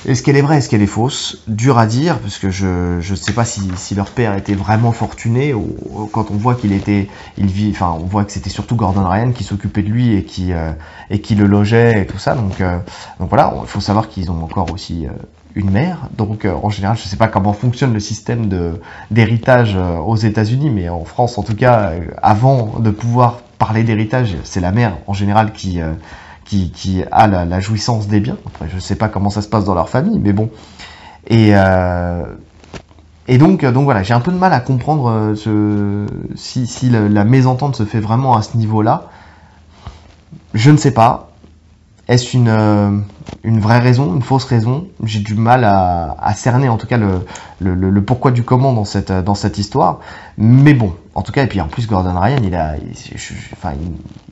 Est-ce 0.06 0.22
qu'elle 0.22 0.36
est 0.36 0.42
vraie, 0.42 0.56
est-ce 0.56 0.70
qu'elle 0.70 0.80
est 0.80 0.86
fausse? 0.86 1.42
Dur 1.46 1.76
à 1.76 1.86
dire, 1.86 2.18
parce 2.20 2.38
que 2.38 2.48
je 2.50 2.96
ne 2.98 3.16
sais 3.16 3.32
pas 3.32 3.44
si, 3.44 3.94
leur 3.94 4.10
père 4.10 4.34
était 4.34 4.54
vraiment 4.54 4.92
fortuné, 4.92 5.52
ou, 5.52 6.08
quand 6.10 6.30
on 6.30 6.36
voit 6.36 6.54
qu'il 6.54 6.72
était, 6.72 7.08
il 7.36 7.46
vit, 7.48 7.70
enfin 7.70 7.94
on 8.00 8.06
voit 8.06 8.24
que 8.24 8.32
c'était 8.32 8.48
surtout 8.48 8.76
Gordon 8.76 9.06
Ryan 9.06 9.32
qui 9.32 9.44
s'occupait 9.44 9.82
de 9.82 9.88
lui 9.88 10.14
et 10.14 10.24
qui, 10.24 10.54
euh, 10.54 10.72
et 11.10 11.20
qui 11.20 11.34
le 11.34 11.46
logeait 11.46 12.00
et 12.00 12.06
tout 12.06 12.16
ça, 12.16 12.34
donc, 12.34 12.62
euh, 12.62 12.78
donc 13.18 13.28
voilà, 13.28 13.52
il 13.60 13.68
faut 13.68 13.80
savoir 13.80 14.08
qu'ils 14.08 14.30
ont 14.30 14.42
encore 14.42 14.72
aussi 14.72 15.06
euh, 15.06 15.10
une 15.54 15.70
mère. 15.70 16.08
Donc 16.16 16.46
en 16.46 16.70
général, 16.70 16.96
je 16.96 17.02
ne 17.02 17.08
sais 17.08 17.16
pas 17.18 17.28
comment 17.28 17.52
fonctionne 17.52 17.92
le 17.92 18.00
système 18.00 18.48
d'héritage 19.10 19.76
aux 20.06 20.16
États-Unis, 20.16 20.70
mais 20.70 20.88
en 20.88 21.04
France, 21.04 21.36
en 21.36 21.42
tout 21.42 21.56
cas, 21.56 21.92
avant 22.22 22.78
de 22.78 22.90
pouvoir 22.90 23.40
parler 23.58 23.82
d'héritage, 23.82 24.36
c'est 24.44 24.60
la 24.60 24.72
mère 24.72 24.96
en 25.06 25.12
général 25.12 25.52
qui 25.52 25.80
qui, 26.50 27.04
a 27.10 27.26
la, 27.26 27.60
jouissance 27.60 28.08
des 28.08 28.20
biens. 28.20 28.36
Après, 28.46 28.68
je 28.68 28.76
ne 28.76 28.80
sais 28.80 28.96
pas 28.96 29.08
comment 29.08 29.30
ça 29.30 29.42
se 29.42 29.48
passe 29.48 29.64
dans 29.64 29.74
leur 29.74 29.88
famille, 29.88 30.18
mais 30.18 30.32
bon. 30.32 30.50
Et 31.26 31.52
et 33.28 33.38
donc, 33.38 33.64
donc 33.64 33.84
voilà, 33.84 34.02
j'ai 34.02 34.12
un 34.12 34.20
peu 34.20 34.32
de 34.32 34.36
mal 34.36 34.52
à 34.52 34.58
comprendre 34.58 35.34
ce, 35.36 36.04
si, 36.34 36.90
la 36.90 37.24
mésentente 37.24 37.76
se 37.76 37.84
fait 37.84 38.00
vraiment 38.00 38.36
à 38.36 38.42
ce 38.42 38.56
niveau-là. 38.56 39.04
Je 40.52 40.70
ne 40.72 40.76
sais 40.76 40.92
pas. 40.92 41.29
Est-ce 42.10 42.36
une, 42.36 42.48
euh, 42.48 42.90
une 43.44 43.60
vraie 43.60 43.78
raison, 43.78 44.16
une 44.16 44.22
fausse 44.22 44.42
raison? 44.44 44.88
J'ai 45.04 45.20
du 45.20 45.36
mal 45.36 45.62
à, 45.64 46.32
cerner 46.34 46.68
en 46.68 46.76
tout 46.76 46.88
cas 46.88 46.98
le, 46.98 48.00
pourquoi 48.00 48.32
du 48.32 48.42
comment 48.42 48.72
dans 48.72 48.84
cette, 48.84 49.58
histoire. 49.58 50.00
Mais 50.36 50.74
bon, 50.74 50.92
en 51.14 51.22
tout 51.22 51.30
cas, 51.30 51.44
et 51.44 51.46
puis 51.46 51.60
en 51.60 51.68
plus 51.68 51.86
Gordon 51.86 52.18
Ryan, 52.18 52.40
il, 52.42 52.56
a, 52.56 52.74
il, 52.78 52.94
enfin, 53.52 53.74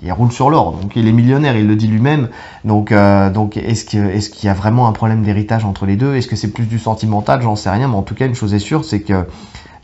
il, 0.03 0.11
roule 0.11 0.33
sur 0.33 0.51
l'or, 0.51 0.73
donc 0.73 0.97
il 0.97 1.07
est 1.07 1.13
millionnaire, 1.13 1.57
il 1.57 1.69
le 1.69 1.77
dit 1.77 1.87
lui-même. 1.87 2.31
Donc, 2.65 2.91
euh, 2.91 3.31
est-ce 3.55 3.85
qu'il 3.85 4.45
y 4.45 4.49
a 4.49 4.55
vraiment 4.55 4.89
un 4.89 4.93
problème 4.93 5.23
d'héritage 5.23 5.65
entre 5.65 5.87
les 5.87 5.95
deux? 5.95 6.17
Est-ce 6.17 6.27
que 6.27 6.35
c'est 6.35 6.51
plus 6.51 6.67
du 6.67 6.81
sentimental? 6.81 7.43
J'en 7.43 7.55
sais 7.55 7.71
rien, 7.71 7.87
mais 7.87 7.95
en 7.95 8.03
tout 8.03 8.17
cas, 8.17 8.27
une 8.27 8.35
chose 8.35 8.55
est 8.55 8.59
sûre, 8.59 8.85
c'est 8.85 9.03
que 9.03 9.25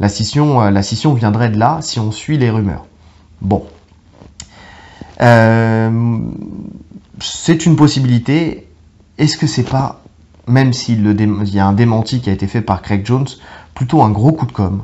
la 0.01 0.09
scission, 0.09 0.63
euh, 0.63 0.71
la 0.71 0.83
scission 0.83 1.15
viendrait 1.15 1.51
de 1.51 1.61
là 1.61 1.79
si 1.81 2.01
on 2.01 2.11
suit 2.11 2.39
les 2.39 2.51
rumeurs. 2.51 2.87
Bon. 3.41 3.65
C'est 7.21 7.67
une 7.67 7.77
possibilité. 7.77 8.69
Est-ce 9.19 9.37
que 9.39 9.47
c'est 9.47 9.69
pas, 9.69 10.03
même 10.47 10.73
s'il 10.73 11.07
y 11.55 11.59
a 11.59 11.67
un 11.67 11.73
démenti 11.73 12.21
qui 12.21 12.31
a 12.31 12.33
été 12.33 12.47
fait 12.47 12.63
par 12.63 12.83
Craig 12.83 13.05
Jones, 13.07 13.27
plutôt 13.75 14.03
un 14.03 14.11
gros 14.11 14.33
coup 14.33 14.47
de 14.47 14.53
com 14.53 14.83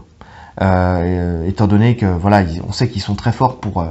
euh, 0.61 1.47
étant 1.47 1.67
donné 1.67 1.97
que 1.97 2.07
voilà, 2.07 2.43
on 2.69 2.73
sait 2.73 2.89
qu'ils 2.89 3.01
sont 3.01 3.15
très 3.15 3.33
forts 3.33 3.61
pour 3.61 3.81
euh, 3.81 3.87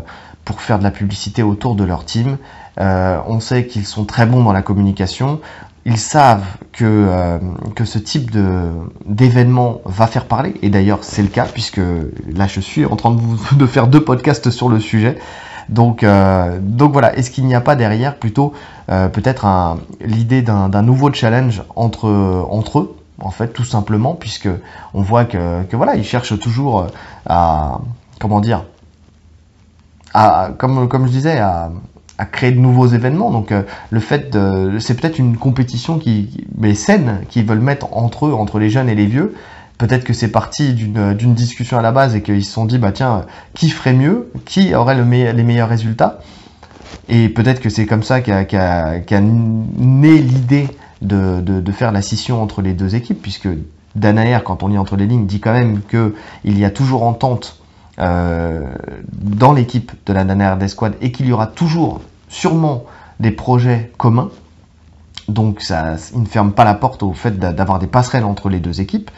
pour 0.46 0.62
faire 0.62 0.77
de 0.79 0.84
la 0.84 0.91
publicité 0.91 1.43
autour 1.43 1.75
de 1.75 1.84
leur 1.84 2.05
team. 2.05 2.38
Euh, 2.79 3.19
on 3.27 3.39
sait 3.39 3.65
qu'ils 3.65 3.86
sont 3.86 4.05
très 4.05 4.25
bons 4.25 4.43
dans 4.43 4.53
la 4.53 4.62
communication. 4.62 5.41
Ils 5.86 5.98
savent 5.98 6.46
que 6.74 7.10
ce 7.84 7.98
type 7.98 8.31
d'événement 9.05 9.81
va 9.86 10.08
faire 10.08 10.25
parler. 10.25 10.53
Et 10.62 10.69
d'ailleurs, 10.69 11.00
c'est 11.03 11.22
le 11.22 11.29
cas 11.29 11.46
puisque 11.46 11.79
là, 12.36 12.48
je 12.48 12.60
suis 12.60 12.86
en 12.86 12.96
train 12.96 13.12
de 13.12 13.22
de 13.55 13.65
faire 13.65 13.88
deux 13.88 14.03
podcasts 14.03 14.50
sur 14.50 14.69
le 14.69 14.79
sujet. 14.79 15.17
Donc, 15.69 16.03
donc 16.61 16.91
voilà, 16.91 17.15
est-ce 17.15 17.31
qu'il 17.31 17.45
n'y 17.45 17.55
a 17.55 17.61
pas 17.61 17.75
derrière 17.75 18.15
plutôt 18.15 18.53
peut-être 18.88 19.77
l'idée 20.01 20.41
d'un 20.41 20.81
nouveau 20.81 21.13
challenge 21.13 21.63
entre, 21.75 22.07
eux, 22.07 22.95
en 23.21 23.31
fait, 23.31 23.49
tout 23.49 23.63
simplement, 23.63 24.15
puisque 24.15 24.49
on 24.93 25.01
voit 25.01 25.25
que, 25.25 25.63
voilà, 25.73 25.95
ils 25.95 26.03
cherchent 26.03 26.38
toujours 26.39 26.88
à, 27.27 27.81
comment 28.19 28.41
dire, 28.41 28.63
à, 30.13 30.51
comme, 30.57 31.07
je 31.07 31.11
disais, 31.11 31.39
à, 31.39 31.71
créer 32.31 32.51
de 32.51 32.59
nouveaux 32.59 32.88
événements. 32.88 33.31
Donc 33.31 33.51
euh, 33.53 33.63
le 33.91 34.01
fait 34.01 34.29
de, 34.33 34.77
c'est 34.79 34.99
peut-être 34.99 35.19
une 35.19 35.38
compétition 35.38 35.99
qui, 35.99 36.45
mais 36.57 36.75
saine, 36.75 37.21
qu'ils 37.29 37.45
veulent 37.45 37.61
mettre 37.61 37.95
entre 37.95 38.27
eux, 38.27 38.33
entre 38.33 38.59
les 38.59 38.69
jeunes 38.69 38.89
et 38.89 38.95
les 38.95 39.05
vieux. 39.05 39.35
Peut-être 39.79 40.03
que 40.03 40.12
c'est 40.12 40.27
parti 40.27 40.74
d'une 40.74 41.33
discussion 41.33 41.79
à 41.79 41.81
la 41.81 41.93
base 41.93 42.13
et 42.13 42.21
qu'ils 42.21 42.43
se 42.43 42.51
sont 42.51 42.65
dit, 42.65 42.77
bah 42.77 42.91
tiens, 42.91 43.25
qui 43.53 43.69
ferait 43.69 43.93
mieux, 43.93 44.29
qui 44.45 44.75
aurait 44.75 44.95
le 44.95 45.03
les 45.03 45.43
meilleurs 45.43 45.69
résultats? 45.69 46.19
Et 47.07 47.29
peut-être 47.29 47.62
que 47.62 47.69
c'est 47.69 47.86
comme 47.86 48.03
ça 48.03 48.19
qu'a 48.19 48.43
qu 48.43 49.15
né 49.21 50.17
l'idée 50.17 50.67
de, 51.01 51.71
faire 51.71 51.93
la 51.93 52.01
scission 52.01 52.43
entre 52.43 52.62
les 52.62 52.74
deux 52.74 52.95
équipes, 52.95 53.21
puisque 53.21 53.48
Danaer, 53.95 54.39
quand 54.43 54.63
on 54.63 54.67
lit 54.67 54.77
entre 54.77 54.98
les 54.98 55.07
lignes, 55.07 55.25
dit 55.25 55.39
quand 55.39 55.53
même 55.53 55.79
qu'il 55.89 56.59
y 56.59 56.65
a 56.65 56.71
toujours 56.71 57.03
entente 57.03 57.62
euh, 58.00 58.65
dans 59.13 59.53
l'équipe 59.53 59.93
de 60.05 60.12
la 60.12 60.25
Danaer 60.25 60.57
d'Esquad 60.57 60.95
et 61.00 61.13
qu'il 61.13 61.25
y 61.25 61.31
aura 61.31 61.48
toujours 61.48 62.01
sûrement 62.27 62.83
des 63.21 63.31
projets 63.31 63.93
communs. 63.98 64.29
Donc 65.29 65.62
ça, 65.62 65.95
il 66.13 66.24
ne 66.24 66.27
ferme 66.27 66.51
pas 66.51 66.65
la 66.65 66.74
porte 66.74 67.01
au 67.01 67.13
fait 67.13 67.39
d'avoir 67.39 67.79
des 67.79 67.88
passerelles 67.88 68.25
entre 68.25 68.50
les 68.50 68.59
deux 68.59 68.81
équipes. 68.81 69.09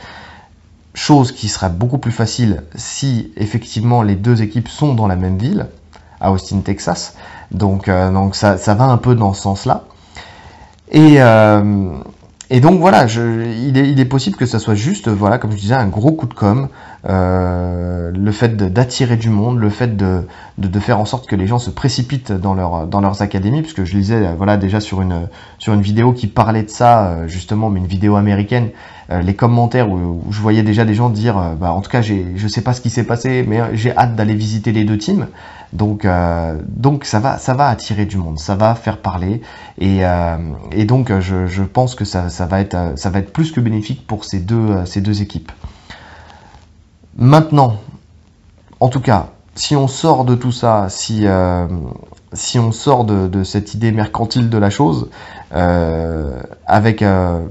Chose 0.93 1.31
qui 1.31 1.47
sera 1.47 1.69
beaucoup 1.69 1.97
plus 1.97 2.11
facile 2.11 2.63
si 2.75 3.31
effectivement 3.37 4.01
les 4.01 4.15
deux 4.15 4.41
équipes 4.41 4.67
sont 4.67 4.93
dans 4.93 5.07
la 5.07 5.15
même 5.15 5.37
ville, 5.37 5.67
à 6.19 6.31
Austin, 6.31 6.59
Texas. 6.59 7.15
Donc, 7.51 7.87
euh, 7.87 8.11
donc 8.11 8.35
ça, 8.35 8.57
ça, 8.57 8.75
va 8.75 8.85
un 8.85 8.97
peu 8.97 9.15
dans 9.15 9.33
ce 9.33 9.41
sens-là. 9.41 9.85
Et, 10.91 11.21
euh, 11.21 11.97
et 12.49 12.59
donc 12.59 12.79
voilà, 12.79 13.05
il, 13.05 13.77
est, 13.77 13.89
il, 13.89 13.99
est, 13.99 14.05
possible 14.05 14.35
que 14.35 14.45
ça 14.45 14.59
soit 14.59 14.75
juste, 14.75 15.07
voilà, 15.07 15.37
comme 15.37 15.51
je 15.51 15.57
disais, 15.57 15.75
un 15.75 15.87
gros 15.87 16.11
coup 16.11 16.27
de 16.27 16.33
com, 16.33 16.67
euh, 17.09 18.11
le 18.13 18.31
fait 18.31 18.55
d'attirer 18.55 19.17
du 19.17 19.29
monde, 19.29 19.59
le 19.59 19.69
fait 19.69 19.97
de, 19.97 20.23
faire 20.79 20.99
en 20.99 21.05
sorte 21.05 21.27
que 21.27 21.35
les 21.35 21.47
gens 21.47 21.57
se 21.57 21.71
précipitent 21.71 22.31
dans, 22.31 22.53
leur, 22.53 22.85
dans 22.87 23.01
leurs 23.01 23.21
académies, 23.21 23.61
puisque 23.61 23.83
je 23.83 23.95
lisais, 23.95 24.27
euh, 24.27 24.33
voilà, 24.37 24.57
déjà 24.57 24.79
sur 24.79 25.01
une, 25.01 25.27
vidéo 25.81 26.13
qui 26.13 26.27
parlait 26.27 26.63
de 26.63 26.69
ça, 26.69 27.07
euh, 27.07 27.27
justement, 27.27 27.69
mais 27.69 27.79
une 27.79 27.87
vidéo 27.87 28.15
américaine, 28.15 28.69
les 29.23 29.33
commentaires 29.33 29.89
où, 29.89 30.23
je 30.29 30.39
voyais 30.39 30.63
déjà 30.63 30.85
des 30.85 30.93
gens 30.93 31.09
dire, 31.09 31.35
bah, 31.59 31.73
en 31.73 31.81
tout 31.81 31.89
cas, 31.89 32.01
je 32.01 32.47
sais 32.47 32.61
pas 32.61 32.71
ce 32.71 32.79
qui 32.79 32.89
s'est 32.89 33.03
passé, 33.03 33.43
mais 33.45 33.59
j'ai 33.73 33.93
hâte 33.93 34.15
d'aller 34.15 34.35
visiter 34.35 34.71
les 34.71 34.85
deux 34.85 34.97
teams. 34.97 35.27
Donc, 35.73 36.07
donc 36.69 37.03
ça 37.03 37.19
va, 37.19 37.37
ça 37.37 37.53
va 37.53 37.67
attirer 37.67 38.05
du 38.05 38.15
monde, 38.15 38.39
ça 38.39 38.55
va 38.55 38.73
faire 38.73 38.99
parler, 38.99 39.41
et, 39.79 40.05
donc 40.85 41.11
je, 41.19 41.45
je, 41.45 41.63
pense 41.63 41.95
que 41.95 42.05
ça, 42.05 42.29
ça, 42.29 42.45
va 42.45 42.61
être, 42.61 42.93
ça 42.95 43.09
va 43.09 43.19
être 43.19 43.33
plus 43.33 43.51
que 43.51 43.59
bénéfique 43.59 44.07
pour 44.07 44.23
ces 44.23 44.39
deux, 44.39 44.85
ces 44.85 45.01
deux 45.01 45.21
équipes. 45.21 45.51
Maintenant, 47.17 47.77
en 48.79 48.87
tout 48.87 49.01
cas, 49.01 49.27
si 49.55 49.75
on 49.75 49.87
sort 49.87 50.25
de 50.25 50.35
tout 50.35 50.51
ça, 50.51 50.87
si, 50.89 51.27
euh, 51.27 51.67
si 52.33 52.57
on 52.57 52.71
sort 52.71 53.03
de, 53.05 53.43
cette 53.43 53.73
idée 53.73 53.91
mercantile 53.91 54.49
de 54.49 54.57
la 54.57 54.69
chose, 54.69 55.09
euh, 55.53 56.41
avec 56.65 57.01
euh, 57.01 57.45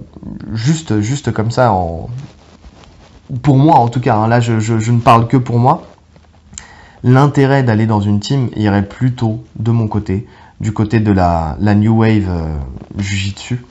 juste, 0.52 1.00
juste 1.00 1.32
comme 1.32 1.50
ça, 1.50 1.74
pour 3.42 3.58
moi 3.58 3.76
en 3.76 3.88
tout 3.88 4.00
cas, 4.00 4.16
hein, 4.16 4.28
là 4.28 4.40
je, 4.40 4.58
je, 4.60 4.92
ne 4.92 5.00
parle 5.00 5.28
que 5.28 5.36
pour 5.36 5.58
moi, 5.58 5.82
l'intérêt 7.04 7.62
d'aller 7.62 7.86
dans 7.86 8.00
une 8.00 8.18
team 8.18 8.48
irait 8.56 8.86
plutôt 8.86 9.44
de 9.56 9.70
mon 9.70 9.88
côté, 9.88 10.26
du 10.60 10.72
côté 10.72 11.00
de 11.00 11.12
la, 11.12 11.56
la 11.60 11.74
New 11.74 11.98
Wave 12.00 12.28
Jiu-Jitsu, 12.96 13.64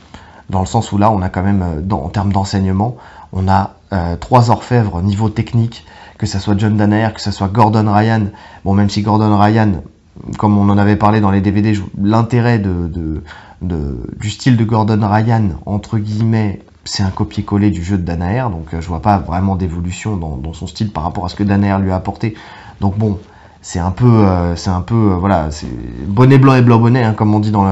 dans 0.51 0.59
le 0.59 0.65
sens 0.67 0.91
où 0.91 0.97
là, 0.99 1.11
on 1.11 1.21
a 1.21 1.29
quand 1.29 1.43
même, 1.43 1.83
en 1.91 2.09
termes 2.09 2.31
d'enseignement, 2.31 2.95
on 3.33 3.47
a 3.47 3.73
euh, 3.91 4.15
trois 4.15 4.51
orfèvres 4.51 5.01
niveau 5.01 5.29
technique, 5.29 5.85
que 6.17 6.25
ce 6.25 6.37
soit 6.37 6.55
John 6.57 6.77
Danaher, 6.77 7.13
que 7.13 7.21
ce 7.21 7.31
soit 7.31 7.47
Gordon 7.47 7.91
Ryan. 7.91 8.27
Bon, 8.63 8.73
même 8.73 8.89
si 8.89 9.01
Gordon 9.01 9.37
Ryan, 9.37 9.81
comme 10.37 10.57
on 10.57 10.69
en 10.69 10.77
avait 10.77 10.95
parlé 10.95 11.21
dans 11.21 11.31
les 11.31 11.41
DVD, 11.41 11.73
l'intérêt 11.99 12.59
de, 12.59 13.23
du 13.61 14.29
style 14.29 14.57
de 14.57 14.63
Gordon 14.63 14.99
Ryan, 15.01 15.49
entre 15.65 15.97
guillemets, 15.97 16.59
c'est 16.85 17.03
un 17.03 17.09
copier-coller 17.09 17.71
du 17.71 17.83
jeu 17.83 17.97
de 17.97 18.03
Danaher, 18.03 18.49
donc 18.51 18.73
euh, 18.73 18.81
je 18.81 18.87
vois 18.87 19.01
pas 19.01 19.17
vraiment 19.17 19.55
d'évolution 19.55 20.17
dans, 20.17 20.53
son 20.53 20.67
style 20.67 20.91
par 20.91 21.03
rapport 21.03 21.25
à 21.25 21.29
ce 21.29 21.35
que 21.35 21.43
Danaher 21.43 21.81
lui 21.81 21.91
a 21.91 21.95
apporté. 21.95 22.35
Donc 22.81 22.97
bon, 22.97 23.19
c'est 23.61 23.79
un 23.79 23.91
peu, 23.91 24.05
euh, 24.05 24.55
c'est 24.55 24.69
un 24.69 24.81
peu, 24.81 25.13
voilà, 25.19 25.51
c'est 25.51 25.67
bonnet 26.07 26.37
blanc 26.37 26.55
et 26.55 26.61
blanc 26.61 26.79
bonnet, 26.79 27.03
hein, 27.03 27.13
comme 27.13 27.33
on 27.33 27.39
dit 27.39 27.51
dans 27.51 27.65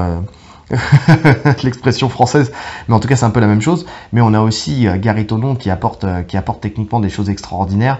l'expression 1.63 2.09
française, 2.09 2.51
mais 2.87 2.95
en 2.95 2.99
tout 2.99 3.07
cas 3.07 3.15
c'est 3.15 3.25
un 3.25 3.29
peu 3.29 3.39
la 3.39 3.47
même 3.47 3.61
chose. 3.61 3.85
Mais 4.11 4.21
on 4.21 4.33
a 4.33 4.41
aussi 4.41 4.87
euh, 4.87 4.97
Gary 4.97 5.25
Tonon 5.25 5.55
qui 5.55 5.69
apporte, 5.69 6.03
euh, 6.03 6.23
qui 6.23 6.37
apporte 6.37 6.61
techniquement 6.61 6.99
des 6.99 7.09
choses 7.09 7.29
extraordinaires, 7.29 7.99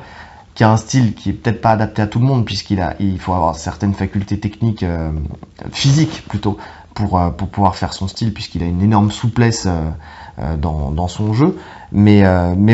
qui 0.54 0.64
a 0.64 0.72
un 0.72 0.78
style 0.78 1.14
qui 1.14 1.30
est 1.30 1.34
peut-être 1.34 1.62
pas 1.62 1.72
adapté 1.72 2.02
à 2.02 2.08
tout 2.08 2.20
le 2.20 2.26
monde 2.26 2.46
puisqu'il 2.46 2.82
a, 2.82 2.96
il 3.00 3.20
faut 3.20 3.34
avoir 3.34 3.56
certaines 3.56 3.94
facultés 3.94 4.40
techniques, 4.40 4.84
euh, 4.84 5.12
physiques 5.72 6.24
plutôt, 6.28 6.58
pour, 6.94 7.20
pouvoir 7.32 7.76
faire 7.76 7.94
son 7.94 8.08
style 8.08 8.34
puisqu'il 8.34 8.64
a 8.64 8.66
une 8.66 8.82
énorme 8.82 9.12
souplesse 9.12 9.68
dans, 10.58 11.08
son 11.08 11.32
jeu. 11.32 11.56
Mais, 11.92 12.24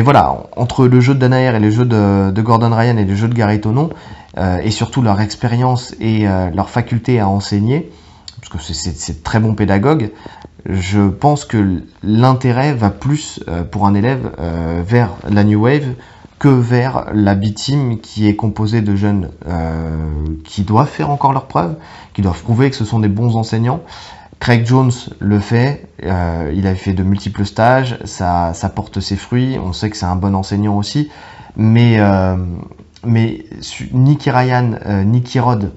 voilà, 0.00 0.44
entre 0.56 0.86
le 0.86 1.00
jeu 1.00 1.12
de 1.12 1.18
Danaher 1.18 1.56
et 1.56 1.60
le 1.60 1.70
jeu 1.70 1.84
de, 1.84 2.40
Gordon 2.40 2.74
Ryan 2.74 2.96
et 2.96 3.04
le 3.04 3.14
jeu 3.14 3.28
de 3.28 3.34
Gary 3.34 3.60
Tonon, 3.60 3.90
et 4.38 4.70
surtout 4.70 5.02
leur 5.02 5.20
expérience 5.20 5.94
et 6.00 6.26
leur 6.54 6.70
faculté 6.70 7.20
à 7.20 7.28
enseigner, 7.28 7.92
que 8.58 8.74
c'est 8.74 9.22
très 9.22 9.40
bon 9.40 9.54
pédagogue, 9.54 10.10
je 10.66 11.08
pense 11.08 11.44
que 11.44 11.82
l'intérêt 12.02 12.72
va 12.74 12.90
plus 12.90 13.40
euh, 13.48 13.64
pour 13.64 13.86
un 13.86 13.94
élève 13.94 14.32
euh, 14.38 14.82
vers 14.86 15.10
la 15.28 15.44
New 15.44 15.62
Wave 15.62 15.94
que 16.38 16.48
vers 16.48 17.06
la 17.12 17.34
B-Team 17.34 18.00
qui 18.00 18.28
est 18.28 18.36
composée 18.36 18.80
de 18.80 18.94
jeunes 18.96 19.30
euh, 19.46 20.06
qui 20.44 20.62
doivent 20.62 20.88
faire 20.88 21.10
encore 21.10 21.32
leurs 21.32 21.46
preuves, 21.46 21.76
qui 22.12 22.22
doivent 22.22 22.42
prouver 22.42 22.70
que 22.70 22.76
ce 22.76 22.84
sont 22.84 22.98
des 22.98 23.08
bons 23.08 23.36
enseignants. 23.36 23.82
Craig 24.40 24.66
Jones 24.66 24.92
le 25.20 25.40
fait, 25.40 25.86
il 26.02 26.66
a 26.66 26.74
fait 26.74 26.92
de 26.92 27.02
multiples 27.02 27.46
stages, 27.46 27.98
ça, 28.04 28.52
porte 28.74 29.00
ses 29.00 29.16
fruits, 29.16 29.58
on 29.58 29.72
sait 29.72 29.88
que 29.88 29.96
c'est 29.96 30.04
un 30.04 30.16
bon 30.16 30.34
enseignant 30.34 30.76
aussi, 30.76 31.08
mais 31.56 31.98
mais 33.06 33.44
Nicky 33.92 34.30
Ryan, 34.30 34.72
Nicky 35.06 35.38
Rod, 35.38 35.72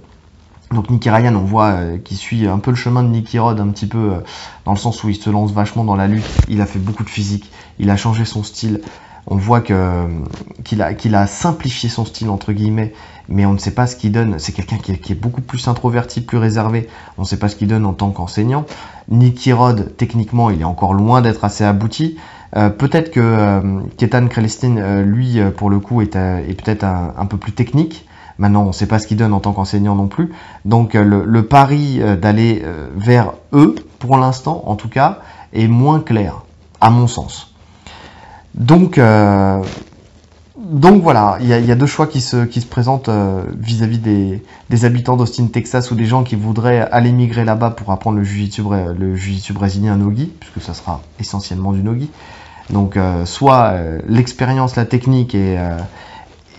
donc 0.72 0.90
Nicky 0.90 1.10
Ryan, 1.10 1.36
on 1.36 1.44
voit 1.44 1.70
euh, 1.70 1.98
qui 1.98 2.16
suit 2.16 2.48
un 2.48 2.60
peu 2.60 2.72
le 2.72 2.78
chemin 2.78 3.04
de 3.04 3.10
Nicky 3.10 3.40
Rod, 3.40 3.60
un 3.60 3.70
petit 3.70 3.88
peu 3.88 3.98
euh, 4.14 4.20
dans 4.66 4.74
le 4.74 4.78
sens 4.78 5.04
où 5.04 5.10
il 5.10 5.16
se 5.16 5.30
lance 5.30 5.52
vachement 5.52 5.84
dans 5.84 5.96
la 5.96 6.08
lutte. 6.08 6.26
Il 6.50 6.62
a 6.62 6.66
fait 6.66 6.80
beaucoup 6.80 7.04
de 7.04 7.10
physique, 7.10 7.52
il 7.80 7.90
a 7.90 7.98
changé 7.98 8.26
son 8.26 8.44
style. 8.44 8.82
On 9.30 9.36
voit 9.36 9.60
que 9.60 10.08
qu'il 10.64 10.82
a 11.16 11.28
simplifié 11.28 11.90
son 11.90 12.06
style 12.06 12.30
entre 12.30 12.54
guillemets, 12.54 12.94
mais 13.30 13.46
on 13.46 13.54
ne 13.54 13.58
sait 13.58 13.72
pas 13.72 13.88
ce 13.88 13.96
qu'il 13.96 14.12
donne. 14.12 14.40
C'est 14.40 14.54
quelqu'un 14.54 14.78
qui, 14.78 14.92
est 14.94 15.16
beaucoup 15.16 15.42
plus 15.42 15.68
introverti, 15.68 16.22
plus 16.22 16.38
réservé. 16.38 16.88
On 17.18 17.24
ne 17.24 17.28
sait 17.28 17.38
pas 17.38 17.50
ce 17.50 17.56
qu'il 17.56 17.68
donne 17.68 17.86
en 17.86 17.94
tant 17.94 18.10
qu'enseignant. 18.12 18.66
Nicky 19.10 19.52
Rod, 19.52 19.96
techniquement, 19.98 20.50
il 20.50 20.62
est 20.62 20.66
encore 20.66 20.94
loin 20.94 21.22
d'être 21.22 21.44
assez 21.44 21.64
abouti. 21.64 22.18
Euh, 22.56 22.70
peut-être 22.70 23.12
que 23.12 23.20
euh, 23.20 23.82
Ketan 23.98 24.28
Krelestin, 24.28 24.78
euh, 24.78 25.04
lui, 25.04 25.40
euh, 25.40 25.52
pour 25.52 25.70
le 25.70 25.80
coup, 25.80 26.02
est, 26.02 26.16
euh, 26.16 26.42
peut-être 26.46 26.86
un, 26.86 27.26
peu 27.26 27.38
plus 27.38 27.52
technique. 27.52 28.06
Maintenant, 28.40 28.64
on 28.64 28.68
ne 28.68 28.72
sait 28.72 28.86
pas 28.86 29.00
ce 29.00 29.08
qu'il 29.08 29.18
donne 29.18 29.34
en 29.34 29.40
tant 29.40 29.54
qu'enseignant 29.54 29.96
non 29.96 30.08
plus. 30.08 30.32
Donc, 30.66 30.94
le, 30.94 31.24
le, 31.26 31.44
pari 31.44 32.00
d'aller 32.22 32.64
vers 32.96 33.34
eux, 33.54 33.76
pour 34.00 34.18
l'instant, 34.18 34.64
en 34.66 34.76
tout 34.76 34.90
cas, 34.90 35.20
est 35.54 35.68
moins 35.68 36.00
clair, 36.00 36.44
à 36.82 36.90
mon 36.90 37.08
sens. 37.08 37.54
Donc, 38.54 39.00
donc 40.58 41.02
voilà, 41.02 41.38
il 41.40 41.48
y, 41.48 41.72
a 41.72 41.76
deux 41.76 41.86
choix 41.86 42.08
qui 42.08 42.22
se, 42.22 42.46
qui 42.46 42.62
se 42.62 42.66
présentent 42.68 43.10
vis-à-vis 43.60 44.00
-vis 44.00 44.42
des, 44.70 44.86
habitants 44.86 45.16
d'Austin, 45.16 45.48
Texas, 45.48 45.92
ou 45.92 45.96
des 45.96 46.06
gens 46.06 46.24
qui 46.24 46.36
voudraient 46.36 46.82
aller 46.92 47.12
migrer 47.12 47.46
là-bas 47.46 47.72
pour 47.72 47.92
apprendre 47.92 48.18
le 48.18 48.24
jiu-jitsu, 48.24 49.54
brésilien 49.54 49.96
nogi, 49.96 50.32
puisque 50.40 50.62
ça 50.62 50.74
sera 50.74 51.02
essentiellement 51.20 51.74
du 51.74 51.82
nogi. 51.82 52.10
Donc 52.70 52.98
euh, 52.98 53.26
soit 53.26 53.72
euh, 53.74 54.00
l'expérience, 54.08 54.76
la 54.76 54.86
technique 54.86 55.36
euh, 55.36 55.78
est 55.78 55.82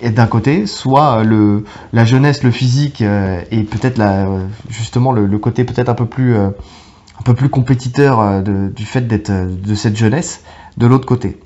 d'un 0.02 0.26
côté, 0.26 0.66
soit 0.66 1.24
le, 1.24 1.64
la 1.92 2.04
jeunesse, 2.04 2.42
le 2.42 2.50
physique 2.50 3.02
et 3.02 3.62
peut-être 3.62 4.00
justement 4.68 5.12
le, 5.12 5.38
côté 5.38 5.64
peut-être 5.64 5.88
un 5.88 5.94
peu 5.94 6.06
plus 6.06 6.36
un 6.36 6.52
peu 7.24 7.34
plus 7.34 7.48
compétiteur 7.48 8.42
du 8.42 8.84
fait 8.84 9.02
d'être 9.02 9.30
de 9.30 9.74
cette 9.74 9.96
jeunesse 9.96 10.42
de 10.76 10.86
l'autre 10.86 11.06
côté. 11.06 11.40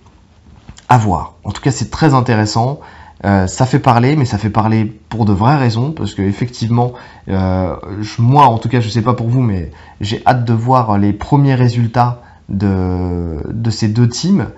À 0.88 0.98
voir. 0.98 1.34
En 1.44 1.52
tout 1.52 1.62
cas, 1.62 1.70
c'est 1.70 1.90
très 1.90 2.14
intéressant. 2.14 2.80
Euh, 3.24 3.46
ça 3.46 3.66
fait 3.66 3.78
parler, 3.78 4.16
mais 4.16 4.24
ça 4.24 4.36
fait 4.36 4.50
parler 4.50 4.84
pour 4.84 5.24
de 5.24 5.32
vraies 5.32 5.56
raisons, 5.56 5.92
parce 5.92 6.14
que 6.14 6.22
effectivement, 6.22 6.92
euh, 7.28 7.76
je, 8.00 8.20
moi 8.20 8.46
en 8.46 8.58
tout 8.58 8.68
cas, 8.68 8.80
je 8.80 8.88
sais 8.88 9.02
pas 9.02 9.14
pour 9.14 9.28
vous, 9.28 9.42
mais 9.42 9.70
j'ai 10.00 10.22
hâte 10.26 10.44
de 10.44 10.52
voir 10.52 10.98
les 10.98 11.12
premiers 11.12 11.54
résultats 11.54 12.22
de, 12.48 13.40
de 13.48 13.70
ces 13.70 13.88
deux 13.88 14.08
teams. 14.08 14.48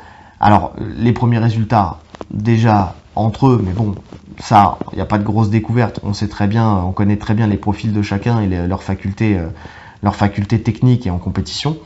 Alors, 0.40 0.72
les 0.96 1.12
premiers 1.12 1.38
résultats, 1.38 1.98
déjà, 2.30 2.94
entre 3.16 3.48
eux, 3.48 3.62
mais 3.64 3.72
bon, 3.72 3.94
ça, 4.38 4.78
il 4.92 4.96
n'y 4.96 5.02
a 5.02 5.06
pas 5.06 5.18
de 5.18 5.24
grosse 5.24 5.50
découverte. 5.50 6.00
On 6.02 6.12
sait 6.12 6.28
très 6.28 6.46
bien, 6.46 6.68
on 6.84 6.92
connaît 6.92 7.16
très 7.16 7.34
bien 7.34 7.46
les 7.46 7.56
profils 7.56 7.92
de 7.92 8.02
chacun 8.02 8.40
et 8.40 8.66
leurs 8.66 8.82
facultés, 8.82 9.38
leurs 10.02 10.16
facultés 10.16 10.60
techniques 10.62 11.06
et 11.06 11.10
en 11.10 11.18
compétition. 11.18 11.76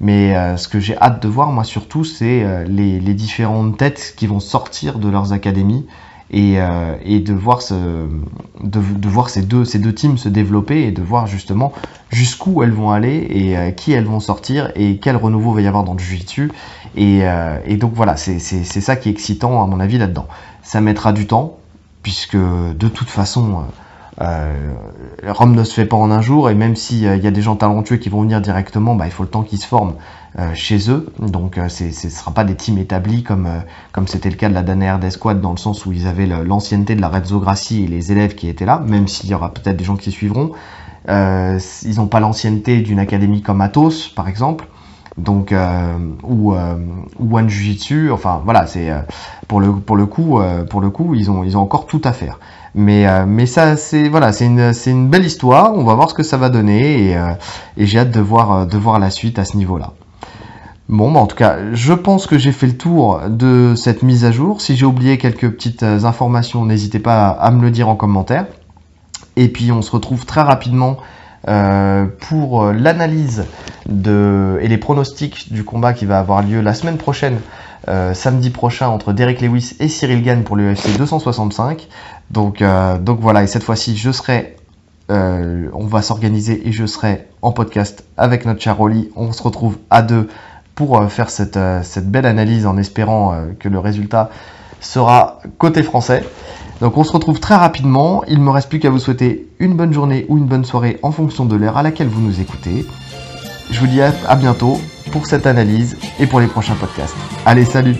Mais 0.00 0.56
ce 0.56 0.68
que 0.68 0.78
j'ai 0.78 0.96
hâte 0.98 1.22
de 1.22 1.28
voir, 1.28 1.50
moi 1.50 1.64
surtout, 1.64 2.04
c'est 2.04 2.64
les, 2.66 3.00
les, 3.00 3.14
différentes 3.14 3.76
têtes 3.78 4.14
qui 4.16 4.26
vont 4.26 4.40
sortir 4.40 4.98
de 4.98 5.08
leurs 5.08 5.32
académies 5.32 5.86
et, 6.30 6.60
euh, 6.60 6.96
et 7.04 7.20
de 7.20 7.32
voir 7.32 7.60
de, 7.68 9.08
voir 9.08 9.30
ces 9.30 9.42
deux 9.42 9.64
ces 9.64 9.78
deux 9.78 9.94
teams 9.94 10.18
se 10.18 10.28
développer 10.28 10.82
et 10.82 10.90
de 10.90 11.02
voir 11.02 11.26
justement 11.26 11.72
jusqu'où 12.10 12.62
elles 12.62 12.72
vont 12.72 12.90
aller 12.90 13.26
et 13.30 13.56
euh, 13.56 13.70
qui 13.70 13.92
elles 13.92 14.04
vont 14.04 14.20
sortir 14.20 14.72
et 14.74 14.98
quel 14.98 15.16
renouveau 15.16 15.52
va 15.52 15.60
y 15.60 15.66
avoir 15.66 15.84
dans 15.84 15.92
le 15.92 15.98
jiu-jitsu. 15.98 16.50
Et, 16.96 17.20
euh, 17.22 17.58
et 17.64 17.76
donc 17.76 17.92
voilà 17.94 18.16
c'est 18.16 18.40
ça 18.40 18.96
qui 18.96 19.08
est 19.08 19.12
excitant 19.12 19.62
à 19.62 19.66
mon 19.66 19.80
avis 19.80 19.98
là-dedans. 19.98 20.26
Ça 20.62 20.80
mettra 20.80 21.12
du 21.12 21.26
temps 21.26 21.58
puisque 22.02 22.36
de 22.36 22.88
toute 22.88 23.08
façon 23.08 23.64
Rome 24.18 25.54
ne 25.54 25.64
se 25.64 25.74
fait 25.74 25.86
pas 25.86 25.96
en 25.96 26.10
un 26.10 26.22
jour 26.22 26.50
et 26.50 26.54
même 26.54 26.76
s'il 26.76 27.00
y 27.00 27.06
a 27.06 27.30
des 27.30 27.42
gens 27.42 27.56
talentueux 27.56 27.96
qui 27.96 28.08
vont 28.08 28.22
venir 28.22 28.40
directement, 28.40 28.94
bah, 28.94 29.06
il 29.06 29.12
faut 29.12 29.22
le 29.22 29.28
temps 29.28 29.42
qu'ils 29.42 29.60
se 29.60 29.66
forment 29.66 29.94
euh, 30.38 30.52
chez 30.52 30.90
eux. 30.90 31.06
Donc 31.18 31.56
euh, 31.56 31.70
ce 31.70 31.84
ne 31.84 32.10
sera 32.10 32.30
pas 32.30 32.44
des 32.44 32.54
teams 32.54 32.76
établis 32.76 33.22
comme 33.22 33.46
euh, 33.46 33.60
comme 33.92 34.06
c'était 34.06 34.28
le 34.28 34.36
cas 34.36 34.50
de 34.50 34.54
la 34.54 34.62
Danaer 34.62 34.98
d'Esquad 34.98 35.40
dans 35.40 35.52
le 35.52 35.56
sens 35.56 35.86
où 35.86 35.92
ils 35.92 36.06
avaient 36.06 36.26
l'ancienneté 36.26 36.94
de 36.94 37.00
la 37.00 37.08
Rezzograssi 37.08 37.84
et 37.84 37.86
les 37.86 38.12
élèves 38.12 38.34
qui 38.34 38.50
étaient 38.50 38.66
là, 38.66 38.82
même 38.86 39.08
s'il 39.08 39.30
y 39.30 39.34
aura 39.34 39.54
peut-être 39.54 39.78
des 39.78 39.84
gens 39.84 39.96
qui 39.96 40.10
suivront. 40.10 40.52
ils 41.08 41.94
n'ont 41.96 42.06
pas 42.06 42.20
l'ancienneté 42.20 42.82
d'une 42.82 42.98
académie 42.98 43.40
comme 43.40 43.62
Athos 43.62 44.10
par 44.14 44.28
exemple 44.28 44.66
donc 45.18 45.52
euh, 45.52 45.96
ou 46.22 46.54
euh, 46.54 46.76
ou 47.18 47.36
One 47.36 47.48
Jujitsu 47.48 48.10
enfin 48.10 48.42
voilà 48.44 48.66
c'est 48.66 48.90
pour 49.48 49.60
le 49.60 49.72
pour 49.72 49.96
le 49.96 50.06
coup 50.06 50.40
pour 50.68 50.80
le 50.80 50.90
coup 50.90 51.14
ils 51.14 51.30
ont 51.30 51.42
ils 51.42 51.56
ont 51.56 51.62
encore 51.62 51.86
tout 51.86 52.02
à 52.04 52.12
faire 52.12 52.38
mais, 52.76 53.08
euh, 53.08 53.24
mais 53.26 53.46
ça, 53.46 53.74
c'est 53.76 54.10
voilà, 54.10 54.32
c'est 54.32 54.44
une, 54.44 54.74
c'est 54.74 54.90
une 54.90 55.08
belle 55.08 55.24
histoire. 55.24 55.72
On 55.74 55.82
va 55.82 55.94
voir 55.94 56.10
ce 56.10 56.14
que 56.14 56.22
ça 56.22 56.36
va 56.36 56.50
donner 56.50 57.08
et, 57.08 57.16
euh, 57.16 57.32
j'ai 57.78 57.98
hâte 57.98 58.10
de 58.10 58.20
voir, 58.20 58.52
euh, 58.52 58.66
de 58.66 58.76
voir 58.76 58.98
la 58.98 59.08
suite 59.08 59.38
à 59.38 59.46
ce 59.46 59.56
niveau-là. 59.56 59.94
Bon, 60.90 61.10
bah 61.10 61.18
en 61.18 61.26
tout 61.26 61.36
cas, 61.36 61.56
je 61.72 61.94
pense 61.94 62.26
que 62.26 62.36
j'ai 62.36 62.52
fait 62.52 62.66
le 62.66 62.76
tour 62.76 63.20
de 63.28 63.72
cette 63.74 64.02
mise 64.02 64.26
à 64.26 64.30
jour. 64.30 64.60
Si 64.60 64.76
j'ai 64.76 64.84
oublié 64.84 65.16
quelques 65.16 65.50
petites 65.50 65.82
informations, 65.82 66.66
n'hésitez 66.66 66.98
pas 66.98 67.30
à, 67.30 67.50
me 67.50 67.62
le 67.62 67.70
dire 67.70 67.88
en 67.88 67.96
commentaire. 67.96 68.46
Et 69.36 69.48
puis, 69.48 69.72
on 69.72 69.80
se 69.80 69.90
retrouve 69.90 70.26
très 70.26 70.42
rapidement 70.42 70.98
euh, 71.48 72.06
pour 72.28 72.72
l'analyse 72.72 73.44
de 73.86 74.58
et 74.60 74.68
les 74.68 74.78
pronostics 74.78 75.52
du 75.52 75.64
combat 75.64 75.92
qui 75.92 76.04
va 76.04 76.18
avoir 76.18 76.42
lieu 76.42 76.60
la 76.60 76.74
semaine 76.74 76.96
prochaine, 76.96 77.38
euh, 77.88 78.14
samedi 78.14 78.50
prochain 78.50 78.88
entre 78.88 79.12
Derek 79.12 79.40
Lewis 79.40 79.76
et 79.78 79.88
Cyril 79.88 80.22
Gann 80.22 80.42
pour 80.42 80.56
l'UFC 80.56 80.96
265. 80.98 81.88
Donc, 82.30 82.62
euh, 82.62 82.98
donc 82.98 83.20
voilà, 83.20 83.44
et 83.44 83.46
cette 83.46 83.62
fois-ci, 83.62 83.96
je 83.96 84.10
serai, 84.10 84.56
euh, 85.10 85.68
on 85.72 85.86
va 85.86 86.02
s'organiser 86.02 86.68
et 86.68 86.72
je 86.72 86.86
serai 86.86 87.28
en 87.42 87.52
podcast 87.52 88.04
avec 88.16 88.44
notre 88.44 88.60
cher 88.60 88.76
Rolly. 88.76 89.10
On 89.14 89.32
se 89.32 89.42
retrouve 89.42 89.78
à 89.90 90.02
deux 90.02 90.28
pour 90.74 91.00
euh, 91.00 91.06
faire 91.06 91.30
cette, 91.30 91.58
cette 91.82 92.10
belle 92.10 92.26
analyse 92.26 92.66
en 92.66 92.76
espérant 92.76 93.36
que 93.60 93.68
le 93.68 93.78
résultat 93.78 94.30
sera 94.80 95.40
côté 95.58 95.82
français. 95.82 96.24
Donc 96.80 96.96
on 96.96 97.04
se 97.04 97.12
retrouve 97.12 97.40
très 97.40 97.56
rapidement. 97.56 98.22
Il 98.28 98.40
me 98.40 98.50
reste 98.50 98.68
plus 98.68 98.78
qu'à 98.78 98.90
vous 98.90 98.98
souhaiter 98.98 99.48
une 99.58 99.74
bonne 99.74 99.92
journée 99.92 100.26
ou 100.28 100.38
une 100.38 100.46
bonne 100.46 100.64
soirée 100.64 100.98
en 101.02 101.12
fonction 101.12 101.44
de 101.46 101.56
l'heure 101.56 101.76
à 101.76 101.82
laquelle 101.82 102.08
vous 102.08 102.20
nous 102.20 102.40
écoutez. 102.40 102.86
Je 103.70 103.80
vous 103.80 103.86
dis 103.86 104.00
à 104.00 104.36
bientôt 104.36 104.80
pour 105.10 105.26
cette 105.26 105.46
analyse 105.46 105.96
et 106.20 106.26
pour 106.26 106.40
les 106.40 106.46
prochains 106.46 106.74
podcasts. 106.74 107.16
Allez, 107.44 107.64
salut 107.64 107.96